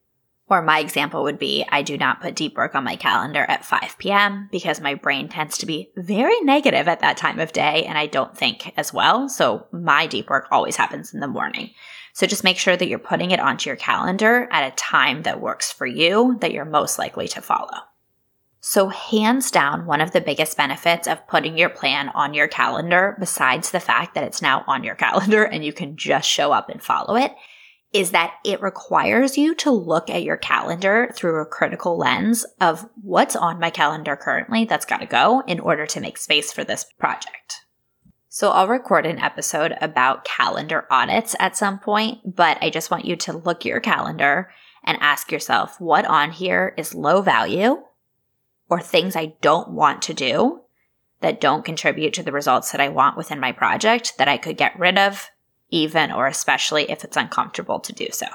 Or 0.52 0.61
my 0.61 0.80
example 0.80 1.23
would 1.23 1.38
be 1.38 1.64
I 1.71 1.80
do 1.80 1.97
not 1.97 2.21
put 2.21 2.35
deep 2.35 2.59
work 2.59 2.75
on 2.75 2.85
my 2.85 2.94
calendar 2.94 3.47
at 3.49 3.64
5 3.64 3.97
p.m. 3.97 4.50
because 4.52 4.82
my 4.82 4.92
brain 4.92 5.30
tends 5.30 5.56
to 5.56 5.66
be 5.66 5.90
very 5.97 6.38
negative 6.42 6.88
at 6.88 7.00
that 7.00 7.16
time 7.16 7.40
of 7.40 7.54
day 7.54 7.87
and 7.87 7.97
I 7.97 8.04
don't 8.04 8.37
think 8.37 8.71
as 8.76 8.92
well. 8.92 9.30
So 9.30 9.66
my 9.73 10.06
deep 10.06 10.28
work 10.28 10.49
always 10.50 10.76
happens 10.76 11.14
in 11.14 11.21
the 11.21 11.26
morning. 11.26 11.71
So 12.12 12.26
just 12.26 12.44
make 12.44 12.59
sure 12.59 12.76
that 12.76 12.87
you're 12.87 12.99
putting 12.99 13.30
it 13.30 13.40
onto 13.40 13.71
your 13.71 13.78
calendar 13.78 14.47
at 14.50 14.71
a 14.71 14.76
time 14.76 15.23
that 15.23 15.40
works 15.40 15.73
for 15.73 15.87
you 15.87 16.37
that 16.40 16.52
you're 16.52 16.66
most 16.66 16.99
likely 16.99 17.28
to 17.28 17.40
follow. 17.40 17.78
So, 18.64 18.90
hands 18.90 19.50
down, 19.50 19.87
one 19.87 20.00
of 20.00 20.12
the 20.12 20.21
biggest 20.21 20.56
benefits 20.56 21.09
of 21.09 21.26
putting 21.26 21.59
your 21.59 21.68
plan 21.68 22.11
on 22.11 22.32
your 22.32 22.47
calendar, 22.47 23.16
besides 23.18 23.73
the 23.73 23.80
fact 23.80 24.14
that 24.14 24.23
it's 24.23 24.40
now 24.40 24.62
on 24.68 24.85
your 24.85 24.94
calendar 25.06 25.42
and 25.42 25.64
you 25.64 25.73
can 25.73 25.97
just 25.97 26.28
show 26.28 26.52
up 26.52 26.68
and 26.68 26.80
follow 26.80 27.16
it, 27.16 27.35
is 27.92 28.11
that 28.12 28.34
it 28.44 28.62
requires 28.62 29.37
you 29.37 29.54
to 29.54 29.70
look 29.70 30.08
at 30.08 30.22
your 30.22 30.37
calendar 30.37 31.11
through 31.14 31.40
a 31.40 31.46
critical 31.46 31.99
lens 31.99 32.46
of 32.61 32.88
what's 33.02 33.37
on 33.37 33.61
my 33.61 33.70
calendar 33.70 34.16
currently 34.16 34.64
that's 34.64 34.87
got 34.87 34.99
to 34.99 35.06
go 35.06 35.42
in 35.46 35.61
order 35.61 35.87
to 35.87 36.00
make 36.00 36.16
space 36.16 36.52
for 36.52 36.64
this 36.64 36.87
project. 36.99 37.66
So 38.28 38.50
I'll 38.50 38.66
record 38.66 39.04
an 39.04 39.18
episode 39.18 39.76
about 39.82 40.25
calendar 40.25 40.87
audits 40.90 41.37
at 41.38 41.54
some 41.54 41.78
point, 41.78 42.20
but 42.25 42.56
I 42.62 42.70
just 42.70 42.90
want 42.90 43.04
you 43.04 43.14
to 43.16 43.37
look 43.37 43.61
at 43.61 43.66
your 43.66 43.80
calendar 43.80 44.50
and 44.84 44.96
ask 45.02 45.30
yourself 45.30 45.78
what 45.78 46.06
on 46.06 46.32
here 46.32 46.75
is 46.78 46.94
low 46.94 47.20
value 47.20 47.82
or 48.70 48.80
things 48.80 49.16
I 49.16 49.34
don't 49.42 49.72
want 49.72 50.00
to 50.02 50.14
do 50.14 50.62
that 51.20 51.42
don't 51.42 51.64
contribute 51.64 52.14
to 52.14 52.22
the 52.22 52.32
results 52.32 52.72
that 52.72 52.80
I 52.80 52.88
want 52.88 53.18
within 53.18 53.38
my 53.38 53.52
project 53.52 54.14
that 54.16 54.28
I 54.28 54.38
could 54.38 54.56
get 54.56 54.78
rid 54.78 54.99
of 54.99 55.28
even 55.73 56.12
or 56.12 56.29
especially 56.29 56.88
if 56.88 57.02
it's 57.02 57.17
uncomfortable 57.17 57.81
to 57.81 57.93
do 57.93 58.09
so. 58.12 58.26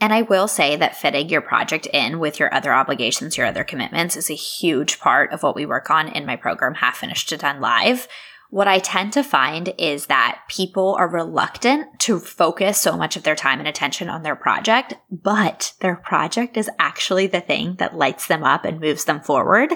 And 0.00 0.12
I 0.12 0.22
will 0.22 0.46
say 0.46 0.76
that 0.76 0.96
fitting 0.96 1.28
your 1.28 1.40
project 1.40 1.86
in 1.86 2.20
with 2.20 2.38
your 2.38 2.54
other 2.54 2.72
obligations, 2.72 3.36
your 3.36 3.46
other 3.46 3.64
commitments 3.64 4.16
is 4.16 4.30
a 4.30 4.34
huge 4.34 5.00
part 5.00 5.32
of 5.32 5.42
what 5.42 5.56
we 5.56 5.66
work 5.66 5.90
on 5.90 6.08
in 6.08 6.26
my 6.26 6.36
program, 6.36 6.74
Half 6.74 6.98
Finished 6.98 7.28
to 7.30 7.36
Done 7.36 7.60
Live. 7.60 8.06
What 8.50 8.68
I 8.68 8.78
tend 8.78 9.12
to 9.12 9.22
find 9.22 9.74
is 9.76 10.06
that 10.06 10.42
people 10.48 10.96
are 10.98 11.08
reluctant 11.08 12.00
to 12.00 12.18
focus 12.18 12.78
so 12.78 12.96
much 12.96 13.16
of 13.16 13.22
their 13.22 13.34
time 13.34 13.58
and 13.58 13.68
attention 13.68 14.08
on 14.08 14.22
their 14.22 14.36
project, 14.36 14.94
but 15.10 15.74
their 15.80 15.96
project 15.96 16.56
is 16.56 16.70
actually 16.78 17.26
the 17.26 17.42
thing 17.42 17.74
that 17.78 17.96
lights 17.96 18.26
them 18.26 18.44
up 18.44 18.64
and 18.64 18.80
moves 18.80 19.04
them 19.04 19.20
forward. 19.20 19.74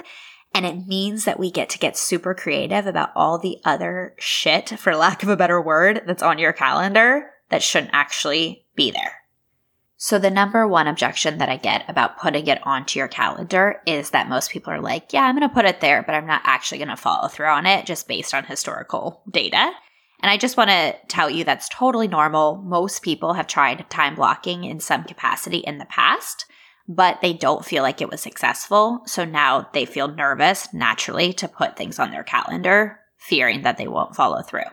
And 0.53 0.65
it 0.65 0.87
means 0.87 1.25
that 1.25 1.39
we 1.39 1.49
get 1.49 1.69
to 1.69 1.79
get 1.79 1.97
super 1.97 2.35
creative 2.35 2.85
about 2.85 3.09
all 3.15 3.39
the 3.39 3.57
other 3.65 4.13
shit, 4.19 4.69
for 4.77 4.95
lack 4.95 5.23
of 5.23 5.29
a 5.29 5.37
better 5.37 5.59
word, 5.59 6.03
that's 6.05 6.21
on 6.21 6.37
your 6.37 6.53
calendar 6.53 7.31
that 7.49 7.63
shouldn't 7.63 7.93
actually 7.93 8.65
be 8.75 8.91
there. 8.91 9.23
So, 9.97 10.19
the 10.19 10.29
number 10.29 10.67
one 10.67 10.87
objection 10.87 11.37
that 11.37 11.47
I 11.47 11.55
get 11.55 11.89
about 11.89 12.19
putting 12.19 12.47
it 12.47 12.59
onto 12.67 12.99
your 12.99 13.07
calendar 13.07 13.81
is 13.87 14.09
that 14.09 14.27
most 14.27 14.51
people 14.51 14.73
are 14.73 14.81
like, 14.81 15.13
yeah, 15.13 15.21
I'm 15.23 15.37
going 15.37 15.47
to 15.47 15.53
put 15.53 15.65
it 15.65 15.79
there, 15.79 16.03
but 16.03 16.13
I'm 16.13 16.27
not 16.27 16.41
actually 16.43 16.79
going 16.79 16.89
to 16.89 16.97
follow 16.97 17.29
through 17.29 17.47
on 17.47 17.65
it 17.65 17.85
just 17.85 18.07
based 18.07 18.33
on 18.33 18.43
historical 18.43 19.23
data. 19.31 19.71
And 20.19 20.29
I 20.29 20.37
just 20.37 20.57
want 20.57 20.71
to 20.71 20.95
tell 21.07 21.29
you 21.29 21.43
that's 21.43 21.69
totally 21.69 22.07
normal. 22.07 22.57
Most 22.57 23.01
people 23.01 23.33
have 23.33 23.47
tried 23.47 23.89
time 23.89 24.15
blocking 24.15 24.65
in 24.65 24.79
some 24.79 25.03
capacity 25.03 25.59
in 25.59 25.77
the 25.77 25.85
past, 25.85 26.47
but 26.87 27.19
they 27.21 27.33
don't 27.33 27.65
feel 27.65 27.83
like 27.83 28.01
it 28.01 28.09
was 28.09 28.21
successful. 28.21 29.01
So 29.05 29.25
now 29.25 29.69
they 29.73 29.85
feel 29.85 30.07
nervous 30.07 30.73
naturally 30.73 31.33
to 31.33 31.47
put 31.47 31.77
things 31.77 31.99
on 31.99 32.11
their 32.11 32.23
calendar, 32.23 32.99
fearing 33.17 33.61
that 33.61 33.77
they 33.77 33.87
won't 33.87 34.15
follow 34.15 34.41
through 34.41 34.63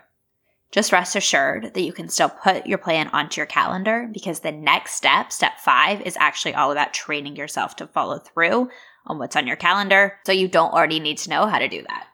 just 0.71 0.93
rest 0.93 1.17
assured 1.17 1.75
that 1.75 1.83
you 1.83 1.93
can 1.93 2.09
still 2.09 2.29
put 2.29 2.67
your 2.67 2.79
plan 2.79 3.09
onto 3.09 3.41
your 3.41 3.47
calendar 3.47 4.09
because 4.13 4.41
the 4.41 4.53
next 4.53 4.95
step, 4.95 5.33
step 5.33 5.59
five, 5.59 6.01
is 6.03 6.17
actually 6.19 6.55
all 6.55 6.71
about 6.71 6.95
training 6.95 7.37
yourself 7.37 7.77
to 7.77 7.87
follow 7.89 8.19
through 8.19 8.71
on 9.07 9.19
what's 9.19 9.37
on 9.37 9.47
your 9.47 9.57
calendar. 9.57 10.19
So 10.25 10.33
you 10.33 10.47
don't 10.47 10.73
already 10.73 11.01
need 11.01 11.19
to 11.19 11.31
know 11.31 11.47
how 11.47 11.59
to 11.59 11.69
do 11.69 11.83
that. 11.83 12.07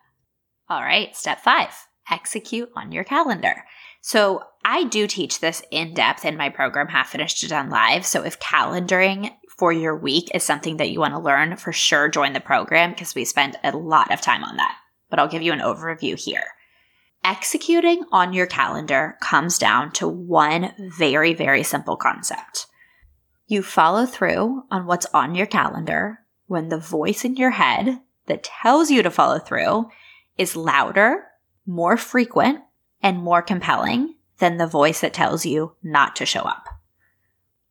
All 0.68 0.80
right, 0.80 1.14
step 1.14 1.40
five, 1.40 1.74
execute 2.10 2.70
on 2.74 2.92
your 2.92 3.04
calendar. 3.04 3.64
So 4.00 4.42
I 4.64 4.84
do 4.84 5.06
teach 5.06 5.40
this 5.40 5.62
in 5.70 5.94
depth 5.94 6.24
in 6.24 6.36
my 6.36 6.48
program, 6.48 6.88
Half 6.88 7.10
Finished 7.10 7.40
to 7.40 7.48
Done 7.48 7.70
Live. 7.70 8.06
So 8.06 8.24
if 8.24 8.40
calendaring 8.40 9.32
for 9.56 9.72
your 9.72 9.96
week 9.96 10.30
is 10.34 10.42
something 10.42 10.76
that 10.76 10.90
you 10.90 11.00
want 11.00 11.14
to 11.14 11.20
learn, 11.20 11.56
for 11.56 11.72
sure 11.72 12.08
join 12.08 12.32
the 12.32 12.40
program 12.40 12.90
because 12.90 13.14
we 13.14 13.24
spend 13.24 13.56
a 13.64 13.76
lot 13.76 14.12
of 14.12 14.20
time 14.20 14.44
on 14.44 14.56
that. 14.56 14.76
But 15.08 15.18
I'll 15.18 15.28
give 15.28 15.42
you 15.42 15.52
an 15.52 15.60
overview 15.60 16.18
here. 16.18 16.44
Executing 17.24 18.04
on 18.12 18.32
your 18.32 18.46
calendar 18.46 19.16
comes 19.20 19.58
down 19.58 19.92
to 19.92 20.06
one 20.06 20.72
very, 20.78 21.34
very 21.34 21.62
simple 21.62 21.96
concept. 21.96 22.66
You 23.46 23.62
follow 23.62 24.06
through 24.06 24.64
on 24.70 24.86
what's 24.86 25.06
on 25.14 25.34
your 25.34 25.46
calendar 25.46 26.20
when 26.46 26.68
the 26.68 26.78
voice 26.78 27.24
in 27.24 27.36
your 27.36 27.50
head 27.50 28.00
that 28.26 28.44
tells 28.44 28.90
you 28.90 29.02
to 29.02 29.10
follow 29.10 29.38
through 29.38 29.88
is 30.36 30.54
louder, 30.54 31.24
more 31.64 31.96
frequent, 31.96 32.60
and 33.02 33.18
more 33.18 33.42
compelling 33.42 34.14
than 34.38 34.58
the 34.58 34.66
voice 34.66 35.00
that 35.00 35.14
tells 35.14 35.46
you 35.46 35.74
not 35.82 36.14
to 36.16 36.26
show 36.26 36.42
up. 36.42 36.75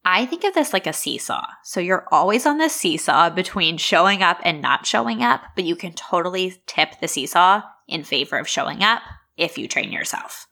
I 0.07 0.27
think 0.27 0.43
of 0.43 0.53
this 0.53 0.71
like 0.71 0.85
a 0.85 0.93
seesaw. 0.93 1.43
So 1.63 1.79
you're 1.79 2.07
always 2.12 2.45
on 2.45 2.59
the 2.59 2.69
seesaw 2.69 3.31
between 3.31 3.77
showing 3.77 4.21
up 4.21 4.39
and 4.43 4.62
not 4.62 4.85
showing 4.85 5.24
up, 5.24 5.41
but 5.55 5.65
you 5.65 5.75
can 5.75 5.93
totally 5.93 6.62
tip 6.67 7.00
the 7.01 7.07
seesaw 7.07 7.63
in 7.88 8.03
favor 8.03 8.38
of 8.38 8.47
showing 8.47 8.83
up 8.83 9.01
if 9.35 9.57
you 9.57 9.67
train 9.67 9.91
yourself. 9.91 10.47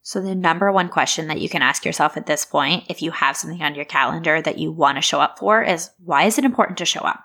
So, 0.00 0.22
the 0.22 0.34
number 0.34 0.72
one 0.72 0.88
question 0.88 1.28
that 1.28 1.40
you 1.40 1.50
can 1.50 1.60
ask 1.60 1.84
yourself 1.84 2.16
at 2.16 2.24
this 2.24 2.46
point, 2.46 2.84
if 2.88 3.02
you 3.02 3.10
have 3.10 3.36
something 3.36 3.62
on 3.62 3.74
your 3.74 3.84
calendar 3.84 4.40
that 4.40 4.56
you 4.56 4.72
want 4.72 4.96
to 4.96 5.02
show 5.02 5.20
up 5.20 5.38
for, 5.38 5.62
is 5.62 5.90
why 6.02 6.24
is 6.24 6.38
it 6.38 6.46
important 6.46 6.78
to 6.78 6.86
show 6.86 7.00
up? 7.00 7.22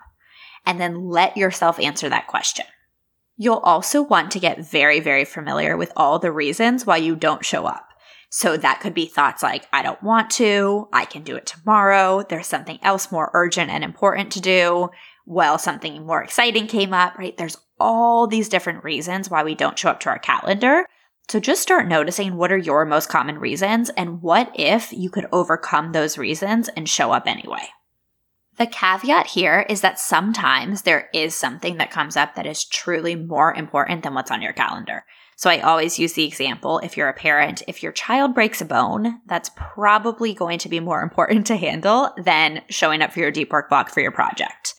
And 0.66 0.78
then 0.78 1.08
let 1.08 1.34
yourself 1.38 1.80
answer 1.80 2.10
that 2.10 2.26
question. 2.26 2.66
You'll 3.38 3.56
also 3.56 4.02
want 4.02 4.30
to 4.32 4.38
get 4.38 4.66
very, 4.66 5.00
very 5.00 5.24
familiar 5.24 5.78
with 5.78 5.92
all 5.96 6.18
the 6.18 6.30
reasons 6.30 6.84
why 6.84 6.98
you 6.98 7.16
don't 7.16 7.44
show 7.44 7.64
up. 7.64 7.88
So 8.36 8.56
that 8.56 8.80
could 8.80 8.94
be 8.94 9.06
thoughts 9.06 9.44
like, 9.44 9.68
I 9.72 9.80
don't 9.82 10.02
want 10.02 10.28
to, 10.30 10.88
I 10.92 11.04
can 11.04 11.22
do 11.22 11.36
it 11.36 11.46
tomorrow, 11.46 12.24
there's 12.28 12.48
something 12.48 12.80
else 12.82 13.12
more 13.12 13.30
urgent 13.32 13.70
and 13.70 13.84
important 13.84 14.32
to 14.32 14.40
do, 14.40 14.90
well, 15.24 15.56
something 15.56 16.04
more 16.04 16.20
exciting 16.20 16.66
came 16.66 16.92
up, 16.92 17.16
right? 17.16 17.36
There's 17.36 17.56
all 17.78 18.26
these 18.26 18.48
different 18.48 18.82
reasons 18.82 19.30
why 19.30 19.44
we 19.44 19.54
don't 19.54 19.78
show 19.78 19.90
up 19.90 20.00
to 20.00 20.08
our 20.08 20.18
calendar. 20.18 20.84
So 21.28 21.38
just 21.38 21.62
start 21.62 21.86
noticing 21.86 22.34
what 22.34 22.50
are 22.50 22.58
your 22.58 22.84
most 22.84 23.08
common 23.08 23.38
reasons 23.38 23.88
and 23.90 24.20
what 24.20 24.50
if 24.56 24.92
you 24.92 25.10
could 25.10 25.26
overcome 25.30 25.92
those 25.92 26.18
reasons 26.18 26.68
and 26.70 26.88
show 26.88 27.12
up 27.12 27.28
anyway. 27.28 27.68
The 28.56 28.66
caveat 28.66 29.28
here 29.28 29.64
is 29.68 29.80
that 29.82 30.00
sometimes 30.00 30.82
there 30.82 31.08
is 31.14 31.36
something 31.36 31.76
that 31.76 31.92
comes 31.92 32.16
up 32.16 32.34
that 32.34 32.46
is 32.46 32.64
truly 32.64 33.14
more 33.14 33.54
important 33.54 34.02
than 34.02 34.14
what's 34.14 34.32
on 34.32 34.42
your 34.42 34.52
calendar. 34.52 35.04
So 35.36 35.50
I 35.50 35.60
always 35.60 35.98
use 35.98 36.12
the 36.12 36.24
example 36.24 36.78
if 36.78 36.96
you're 36.96 37.08
a 37.08 37.14
parent, 37.14 37.62
if 37.66 37.82
your 37.82 37.92
child 37.92 38.34
breaks 38.34 38.60
a 38.60 38.64
bone, 38.64 39.20
that's 39.26 39.50
probably 39.56 40.34
going 40.34 40.58
to 40.60 40.68
be 40.68 40.80
more 40.80 41.02
important 41.02 41.46
to 41.48 41.56
handle 41.56 42.10
than 42.16 42.62
showing 42.68 43.02
up 43.02 43.12
for 43.12 43.20
your 43.20 43.30
deep 43.30 43.52
work 43.52 43.68
block 43.68 43.90
for 43.90 44.00
your 44.00 44.12
project. 44.12 44.74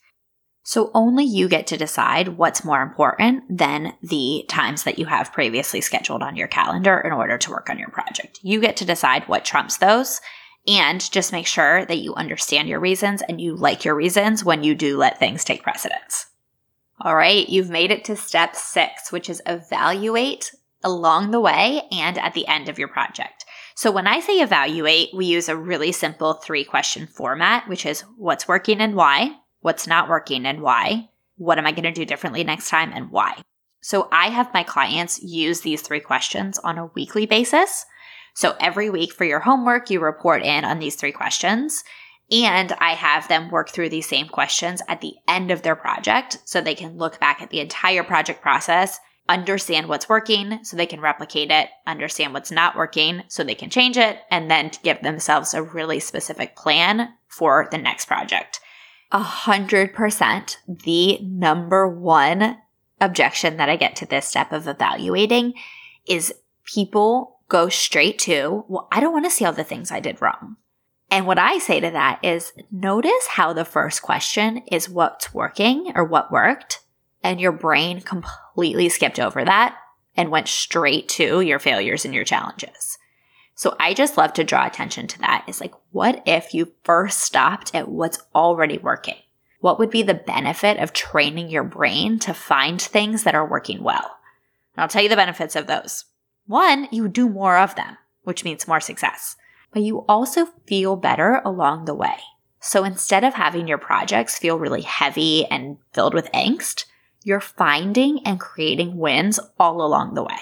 So 0.67 0.89
only 0.95 1.23
you 1.23 1.47
get 1.47 1.67
to 1.67 1.77
decide 1.77 2.39
what's 2.39 2.65
more 2.65 2.81
important 2.81 3.43
than 3.55 3.93
the 4.01 4.45
times 4.49 4.83
that 4.83 4.97
you 4.97 5.05
have 5.05 5.31
previously 5.31 5.79
scheduled 5.79 6.23
on 6.23 6.35
your 6.35 6.47
calendar 6.47 6.99
in 6.99 7.11
order 7.11 7.37
to 7.37 7.51
work 7.51 7.69
on 7.69 7.77
your 7.77 7.89
project. 7.89 8.39
You 8.41 8.59
get 8.59 8.75
to 8.77 8.85
decide 8.85 9.27
what 9.27 9.45
trumps 9.45 9.77
those 9.77 10.21
and 10.67 11.11
just 11.11 11.31
make 11.31 11.45
sure 11.45 11.85
that 11.85 11.99
you 11.99 12.15
understand 12.15 12.67
your 12.67 12.79
reasons 12.79 13.21
and 13.21 13.39
you 13.39 13.55
like 13.55 13.85
your 13.85 13.93
reasons 13.93 14.43
when 14.43 14.63
you 14.63 14.73
do 14.73 14.97
let 14.97 15.19
things 15.19 15.43
take 15.43 15.61
precedence. 15.61 16.25
All 17.01 17.15
right, 17.15 17.47
you've 17.49 17.69
made 17.69 17.91
it 17.91 18.05
to 18.05 18.15
step 18.15 18.55
six, 18.55 19.11
which 19.11 19.29
is 19.29 19.41
evaluate 19.45 20.51
along 20.83 21.31
the 21.31 21.41
way 21.41 21.81
and 21.91 22.17
at 22.17 22.33
the 22.33 22.47
end 22.47 22.69
of 22.69 22.79
your 22.79 22.87
project. 22.87 23.43
So 23.75 23.91
when 23.91 24.07
I 24.07 24.21
say 24.21 24.39
evaluate, 24.39 25.09
we 25.13 25.25
use 25.25 25.49
a 25.49 25.57
really 25.57 25.91
simple 25.91 26.35
three 26.35 26.63
question 26.63 27.07
format, 27.07 27.67
which 27.67 27.85
is 27.85 28.01
what's 28.17 28.47
working 28.47 28.79
and 28.79 28.95
why, 28.95 29.35
what's 29.59 29.87
not 29.87 30.07
working 30.07 30.45
and 30.45 30.61
why, 30.61 31.09
what 31.35 31.57
am 31.57 31.65
I 31.65 31.73
going 31.73 31.83
to 31.83 31.91
do 31.91 32.05
differently 32.05 32.45
next 32.45 32.69
time 32.69 32.91
and 32.93 33.11
why. 33.11 33.41
So 33.81 34.07
I 34.11 34.29
have 34.29 34.53
my 34.53 34.63
clients 34.63 35.21
use 35.21 35.61
these 35.61 35.81
three 35.81 35.99
questions 35.99 36.57
on 36.59 36.77
a 36.77 36.87
weekly 36.95 37.25
basis. 37.25 37.85
So 38.33 38.55
every 38.59 38.89
week 38.89 39.13
for 39.13 39.25
your 39.25 39.41
homework, 39.41 39.89
you 39.89 39.99
report 39.99 40.43
in 40.43 40.63
on 40.63 40.79
these 40.79 40.95
three 40.95 41.11
questions. 41.11 41.83
And 42.31 42.71
I 42.79 42.91
have 42.91 43.27
them 43.27 43.51
work 43.51 43.69
through 43.69 43.89
these 43.89 44.07
same 44.07 44.27
questions 44.27 44.81
at 44.87 45.01
the 45.01 45.13
end 45.27 45.51
of 45.51 45.61
their 45.61 45.75
project 45.75 46.39
so 46.45 46.59
they 46.59 46.75
can 46.75 46.97
look 46.97 47.19
back 47.19 47.41
at 47.41 47.51
the 47.51 47.59
entire 47.59 48.03
project 48.03 48.41
process, 48.41 48.99
understand 49.29 49.87
what's 49.87 50.09
working 50.09 50.63
so 50.63 50.75
they 50.75 50.85
can 50.87 51.01
replicate 51.01 51.51
it, 51.51 51.69
understand 51.85 52.33
what's 52.33 52.51
not 52.51 52.75
working 52.75 53.21
so 53.27 53.43
they 53.43 53.55
can 53.55 53.69
change 53.69 53.97
it, 53.97 54.19
and 54.31 54.49
then 54.49 54.71
give 54.83 55.01
themselves 55.01 55.53
a 55.53 55.61
really 55.61 55.99
specific 55.99 56.55
plan 56.55 57.13
for 57.27 57.67
the 57.71 57.77
next 57.77 58.05
project 58.05 58.59
a 59.11 59.19
hundred 59.19 59.93
percent 59.93 60.59
the 60.67 61.19
number 61.21 61.87
one 61.87 62.57
objection 62.99 63.57
that 63.57 63.69
I 63.69 63.75
get 63.75 63.95
to 63.97 64.05
this 64.05 64.27
step 64.27 64.51
of 64.51 64.67
evaluating 64.67 65.53
is 66.07 66.33
people 66.65 67.39
go 67.47 67.69
straight 67.69 68.17
to, 68.19 68.65
well, 68.67 68.87
I 68.91 68.99
don't 68.99 69.13
want 69.13 69.25
to 69.25 69.31
see 69.31 69.45
all 69.45 69.53
the 69.53 69.63
things 69.63 69.91
I 69.91 69.99
did 69.99 70.21
wrong. 70.21 70.57
And 71.09 71.27
what 71.27 71.39
I 71.39 71.59
say 71.59 71.79
to 71.79 71.91
that 71.91 72.19
is 72.23 72.53
notice 72.71 73.27
how 73.31 73.53
the 73.53 73.65
first 73.65 74.01
question 74.01 74.63
is 74.71 74.89
what's 74.89 75.33
working 75.33 75.93
or 75.95 76.03
what 76.03 76.31
worked, 76.31 76.81
and 77.23 77.39
your 77.39 77.51
brain 77.51 78.01
completely 78.01 78.89
skipped 78.89 79.19
over 79.19 79.45
that 79.45 79.77
and 80.17 80.31
went 80.31 80.47
straight 80.47 81.07
to 81.09 81.41
your 81.41 81.59
failures 81.59 82.05
and 82.05 82.13
your 82.13 82.23
challenges. 82.23 82.97
So 83.55 83.75
I 83.79 83.93
just 83.93 84.17
love 84.17 84.33
to 84.33 84.43
draw 84.43 84.65
attention 84.65 85.07
to 85.07 85.19
that. 85.19 85.45
Is 85.47 85.61
like, 85.61 85.73
what 85.91 86.21
if 86.25 86.53
you 86.53 86.73
first 86.83 87.21
stopped 87.21 87.73
at 87.73 87.87
what's 87.87 88.19
already 88.33 88.77
working? 88.77 89.15
What 89.61 89.79
would 89.79 89.89
be 89.89 90.03
the 90.03 90.13
benefit 90.13 90.77
of 90.77 90.93
training 90.93 91.49
your 91.49 91.63
brain 91.63 92.19
to 92.19 92.33
find 92.33 92.81
things 92.81 93.23
that 93.23 93.35
are 93.35 93.47
working 93.47 93.81
well? 93.81 94.17
And 94.75 94.81
I'll 94.81 94.89
tell 94.89 95.01
you 95.01 95.09
the 95.09 95.15
benefits 95.15 95.55
of 95.55 95.67
those. 95.67 96.05
One, 96.47 96.87
you 96.91 97.07
do 97.07 97.29
more 97.29 97.57
of 97.57 97.75
them, 97.75 97.97
which 98.23 98.43
means 98.43 98.67
more 98.67 98.81
success, 98.81 99.35
but 99.75 99.83
you 99.83 100.05
also 100.07 100.45
feel 100.65 100.95
better 100.95 101.41
along 101.43 101.83
the 101.83 101.93
way. 101.93 102.15
So 102.61 102.85
instead 102.85 103.25
of 103.25 103.33
having 103.33 103.67
your 103.67 103.77
projects 103.77 104.39
feel 104.39 104.57
really 104.57 104.83
heavy 104.83 105.45
and 105.47 105.77
filled 105.91 106.13
with 106.13 106.31
angst, 106.31 106.85
you're 107.23 107.41
finding 107.41 108.25
and 108.25 108.39
creating 108.39 108.95
wins 108.95 109.37
all 109.59 109.81
along 109.85 110.13
the 110.13 110.23
way. 110.23 110.39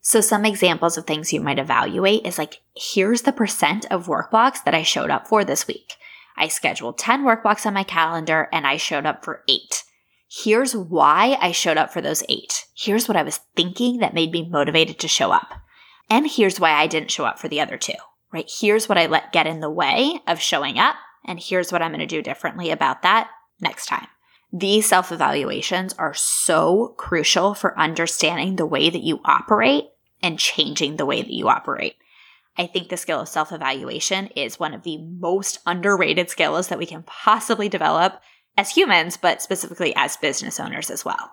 So 0.00 0.22
some 0.22 0.46
examples 0.46 0.96
of 0.96 1.06
things 1.06 1.30
you 1.30 1.42
might 1.42 1.58
evaluate 1.58 2.24
is 2.24 2.38
like, 2.38 2.62
here's 2.74 3.20
the 3.22 3.32
percent 3.32 3.84
of 3.90 4.08
work 4.08 4.30
blocks 4.30 4.62
that 4.62 4.74
I 4.74 4.82
showed 4.82 5.10
up 5.10 5.28
for 5.28 5.44
this 5.44 5.66
week. 5.66 5.96
I 6.38 6.48
scheduled 6.48 6.96
10 6.96 7.22
work 7.22 7.42
blocks 7.42 7.66
on 7.66 7.74
my 7.74 7.84
calendar 7.84 8.48
and 8.50 8.66
I 8.66 8.78
showed 8.78 9.04
up 9.04 9.22
for 9.22 9.44
eight. 9.46 9.84
Here's 10.26 10.74
why 10.74 11.36
I 11.38 11.52
showed 11.52 11.76
up 11.76 11.92
for 11.92 12.00
those 12.00 12.22
eight. 12.30 12.64
Here's 12.74 13.08
what 13.08 13.16
I 13.18 13.24
was 13.24 13.40
thinking 13.54 13.98
that 13.98 14.14
made 14.14 14.32
me 14.32 14.48
motivated 14.48 14.98
to 15.00 15.06
show 15.06 15.32
up. 15.32 15.52
And 16.08 16.26
here's 16.26 16.58
why 16.58 16.72
I 16.72 16.86
didn't 16.86 17.10
show 17.10 17.26
up 17.26 17.38
for 17.38 17.48
the 17.48 17.60
other 17.60 17.76
two, 17.76 17.92
right? 18.32 18.50
Here's 18.60 18.88
what 18.88 18.98
I 18.98 19.06
let 19.06 19.32
get 19.32 19.46
in 19.46 19.60
the 19.60 19.70
way 19.70 20.20
of 20.26 20.40
showing 20.40 20.78
up. 20.78 20.96
And 21.24 21.38
here's 21.38 21.70
what 21.70 21.82
I'm 21.82 21.90
going 21.90 22.00
to 22.00 22.06
do 22.06 22.22
differently 22.22 22.70
about 22.70 23.02
that 23.02 23.30
next 23.60 23.86
time. 23.86 24.06
These 24.52 24.88
self 24.88 25.12
evaluations 25.12 25.92
are 25.94 26.14
so 26.14 26.94
crucial 26.96 27.54
for 27.54 27.78
understanding 27.78 28.56
the 28.56 28.66
way 28.66 28.90
that 28.90 29.02
you 29.02 29.20
operate 29.24 29.84
and 30.22 30.38
changing 30.38 30.96
the 30.96 31.06
way 31.06 31.22
that 31.22 31.32
you 31.32 31.48
operate. 31.48 31.96
I 32.58 32.66
think 32.66 32.88
the 32.88 32.96
skill 32.96 33.20
of 33.20 33.28
self 33.28 33.52
evaluation 33.52 34.26
is 34.28 34.58
one 34.58 34.74
of 34.74 34.82
the 34.82 34.98
most 34.98 35.60
underrated 35.66 36.30
skills 36.30 36.68
that 36.68 36.78
we 36.78 36.86
can 36.86 37.04
possibly 37.04 37.68
develop 37.68 38.20
as 38.56 38.70
humans, 38.70 39.16
but 39.16 39.40
specifically 39.40 39.94
as 39.94 40.16
business 40.16 40.58
owners 40.58 40.90
as 40.90 41.04
well. 41.04 41.30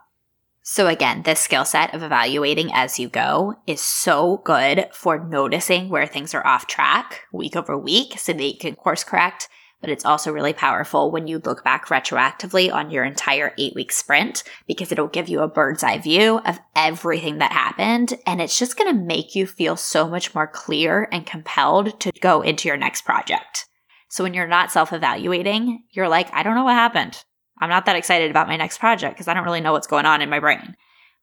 So, 0.69 0.87
again, 0.87 1.21
this 1.21 1.39
skill 1.39 1.63
set 1.63 1.93
of 1.93 2.03
evaluating 2.03 2.73
as 2.73 2.99
you 2.99 3.07
go 3.07 3.55
is 3.65 3.79
so 3.79 4.41
good 4.43 4.89
for 4.91 5.17
noticing 5.17 5.87
where 5.87 6.05
things 6.05 6.33
are 6.33 6.45
off 6.45 6.67
track 6.67 7.21
week 7.31 7.55
over 7.55 7.77
week 7.77 8.19
so 8.19 8.33
that 8.33 8.43
you 8.43 8.57
can 8.57 8.75
course 8.75 9.05
correct. 9.05 9.47
But 9.79 9.91
it's 9.91 10.03
also 10.03 10.29
really 10.29 10.51
powerful 10.51 11.09
when 11.09 11.25
you 11.25 11.39
look 11.39 11.63
back 11.63 11.85
retroactively 11.85 12.69
on 12.69 12.91
your 12.91 13.05
entire 13.05 13.53
eight 13.57 13.75
week 13.75 13.93
sprint 13.93 14.43
because 14.67 14.91
it'll 14.91 15.07
give 15.07 15.29
you 15.29 15.39
a 15.39 15.47
bird's 15.47 15.85
eye 15.85 15.99
view 15.99 16.39
of 16.39 16.59
everything 16.75 17.37
that 17.37 17.53
happened. 17.53 18.15
And 18.25 18.41
it's 18.41 18.59
just 18.59 18.77
going 18.77 18.93
to 18.93 19.05
make 19.05 19.35
you 19.35 19.47
feel 19.47 19.77
so 19.77 20.09
much 20.09 20.35
more 20.35 20.47
clear 20.47 21.07
and 21.13 21.25
compelled 21.25 21.97
to 22.01 22.11
go 22.19 22.41
into 22.41 22.67
your 22.67 22.75
next 22.75 23.03
project. 23.03 23.67
So 24.09 24.21
when 24.21 24.33
you're 24.33 24.45
not 24.47 24.73
self 24.73 24.91
evaluating, 24.91 25.85
you're 25.91 26.09
like, 26.09 26.27
I 26.33 26.43
don't 26.43 26.55
know 26.55 26.65
what 26.65 26.73
happened. 26.73 27.23
I'm 27.59 27.69
not 27.69 27.85
that 27.85 27.95
excited 27.95 28.29
about 28.29 28.47
my 28.47 28.57
next 28.57 28.77
project 28.79 29.15
because 29.15 29.27
I 29.27 29.33
don't 29.33 29.45
really 29.45 29.61
know 29.61 29.71
what's 29.71 29.87
going 29.87 30.05
on 30.05 30.21
in 30.21 30.29
my 30.29 30.39
brain. 30.39 30.75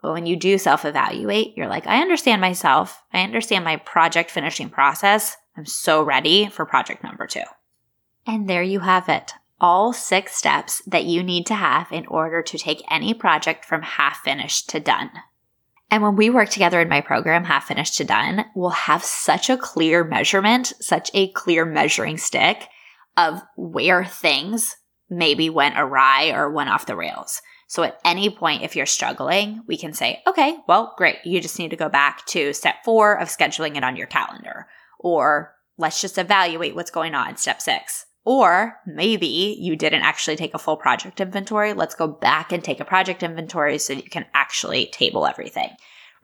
But 0.02 0.12
when 0.12 0.26
you 0.26 0.36
do 0.36 0.58
self 0.58 0.84
evaluate, 0.84 1.56
you're 1.56 1.68
like, 1.68 1.86
I 1.86 2.02
understand 2.02 2.40
myself. 2.40 3.02
I 3.12 3.22
understand 3.22 3.64
my 3.64 3.76
project 3.76 4.30
finishing 4.30 4.68
process. 4.68 5.36
I'm 5.56 5.66
so 5.66 6.02
ready 6.02 6.48
for 6.48 6.66
project 6.66 7.02
number 7.02 7.26
two. 7.26 7.44
And 8.26 8.48
there 8.48 8.62
you 8.62 8.80
have 8.80 9.08
it. 9.08 9.32
All 9.60 9.92
six 9.92 10.36
steps 10.36 10.82
that 10.86 11.04
you 11.04 11.22
need 11.22 11.46
to 11.46 11.54
have 11.54 11.90
in 11.90 12.06
order 12.06 12.42
to 12.42 12.58
take 12.58 12.82
any 12.90 13.14
project 13.14 13.64
from 13.64 13.82
half 13.82 14.18
finished 14.18 14.68
to 14.70 14.80
done. 14.80 15.10
And 15.90 16.02
when 16.02 16.16
we 16.16 16.28
work 16.28 16.50
together 16.50 16.80
in 16.80 16.88
my 16.88 17.00
program, 17.00 17.44
half 17.44 17.68
finished 17.68 17.96
to 17.98 18.04
done, 18.04 18.46
we'll 18.54 18.70
have 18.70 19.04
such 19.04 19.48
a 19.48 19.56
clear 19.56 20.02
measurement, 20.02 20.72
such 20.80 21.10
a 21.14 21.28
clear 21.32 21.64
measuring 21.64 22.18
stick 22.18 22.68
of 23.16 23.40
where 23.56 24.04
things 24.04 24.76
maybe 25.10 25.50
went 25.50 25.78
awry 25.78 26.30
or 26.30 26.50
went 26.50 26.70
off 26.70 26.86
the 26.86 26.96
rails. 26.96 27.40
So 27.66 27.82
at 27.82 27.98
any 28.04 28.30
point, 28.30 28.62
if 28.62 28.76
you're 28.76 28.86
struggling, 28.86 29.62
we 29.66 29.76
can 29.76 29.92
say, 29.92 30.22
okay, 30.26 30.58
well, 30.68 30.94
great. 30.96 31.16
You 31.24 31.40
just 31.40 31.58
need 31.58 31.70
to 31.70 31.76
go 31.76 31.88
back 31.88 32.24
to 32.26 32.52
step 32.52 32.76
four 32.84 33.18
of 33.18 33.28
scheduling 33.28 33.76
it 33.76 33.84
on 33.84 33.96
your 33.96 34.06
calendar. 34.06 34.66
Or 34.98 35.54
let's 35.76 36.00
just 36.00 36.18
evaluate 36.18 36.74
what's 36.74 36.90
going 36.90 37.14
on, 37.14 37.30
in 37.30 37.36
step 37.36 37.60
six. 37.60 38.06
Or 38.24 38.76
maybe 38.86 39.56
you 39.58 39.76
didn't 39.76 40.02
actually 40.02 40.36
take 40.36 40.54
a 40.54 40.58
full 40.58 40.76
project 40.76 41.20
inventory. 41.20 41.74
Let's 41.74 41.94
go 41.94 42.06
back 42.06 42.52
and 42.52 42.64
take 42.64 42.80
a 42.80 42.84
project 42.84 43.22
inventory 43.22 43.78
so 43.78 43.92
you 43.92 44.02
can 44.02 44.26
actually 44.32 44.86
table 44.86 45.26
everything, 45.26 45.70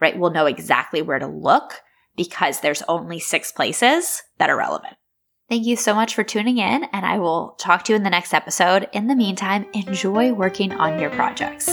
right? 0.00 0.18
We'll 0.18 0.30
know 0.30 0.46
exactly 0.46 1.02
where 1.02 1.18
to 1.18 1.26
look 1.26 1.82
because 2.16 2.60
there's 2.60 2.82
only 2.82 3.18
six 3.18 3.52
places 3.52 4.22
that 4.38 4.50
are 4.50 4.56
relevant. 4.56 4.96
Thank 5.50 5.66
you 5.66 5.74
so 5.74 5.96
much 5.96 6.14
for 6.14 6.22
tuning 6.22 6.58
in, 6.58 6.84
and 6.84 7.04
I 7.04 7.18
will 7.18 7.56
talk 7.58 7.82
to 7.82 7.92
you 7.92 7.96
in 7.96 8.04
the 8.04 8.08
next 8.08 8.32
episode. 8.32 8.88
In 8.92 9.08
the 9.08 9.16
meantime, 9.16 9.66
enjoy 9.72 10.32
working 10.32 10.72
on 10.72 11.00
your 11.00 11.10
projects. 11.10 11.66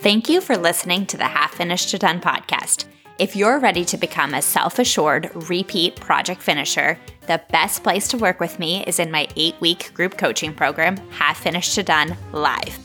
Thank 0.00 0.28
you 0.28 0.40
for 0.40 0.56
listening 0.56 1.06
to 1.06 1.16
the 1.16 1.26
Half 1.26 1.54
Finished 1.54 1.90
to 1.90 1.98
Done 1.98 2.20
podcast. 2.20 2.86
If 3.20 3.36
you're 3.36 3.60
ready 3.60 3.84
to 3.84 3.96
become 3.96 4.34
a 4.34 4.42
self 4.42 4.80
assured 4.80 5.30
repeat 5.48 5.94
project 6.00 6.42
finisher, 6.42 6.98
the 7.28 7.40
best 7.52 7.84
place 7.84 8.08
to 8.08 8.18
work 8.18 8.40
with 8.40 8.58
me 8.58 8.82
is 8.82 8.98
in 8.98 9.12
my 9.12 9.28
eight 9.36 9.54
week 9.60 9.94
group 9.94 10.18
coaching 10.18 10.52
program, 10.52 10.96
Half 11.10 11.38
Finished 11.38 11.76
to 11.76 11.84
Done 11.84 12.16
Live. 12.32 12.76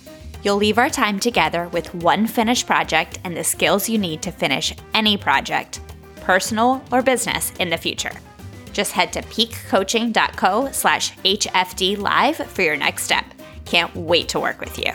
You'll 0.43 0.58
leave 0.58 0.78
our 0.78 0.91
time 0.91 1.19
together 1.19 1.67
with 1.69 1.95
one 1.95 2.28
finished 2.28 2.67
project 2.67 3.17
and 3.24 3.36
the 3.36 3.43
skills 3.43 3.89
you 3.89 3.97
need 3.97 4.21
to 4.21 4.32
finish 4.32 4.71
any 4.93 5.17
project, 5.17 5.80
personal 6.17 6.84
or 6.91 7.02
business, 7.02 7.52
in 7.58 7.71
the 7.71 7.78
future. 7.78 8.12
Just 8.73 8.91
head 8.91 9.13
to 9.13 9.21
piquecoaching.co 9.21 10.71
slash 10.71 11.13
HFD 11.17 11.97
live 11.97 12.38
for 12.38 12.62
your 12.62 12.77
next 12.77 13.03
step. 13.03 13.25
Can't 13.65 13.95
wait 13.95 14.29
to 14.29 14.39
work 14.39 14.60
with 14.60 14.77
you. 14.77 14.91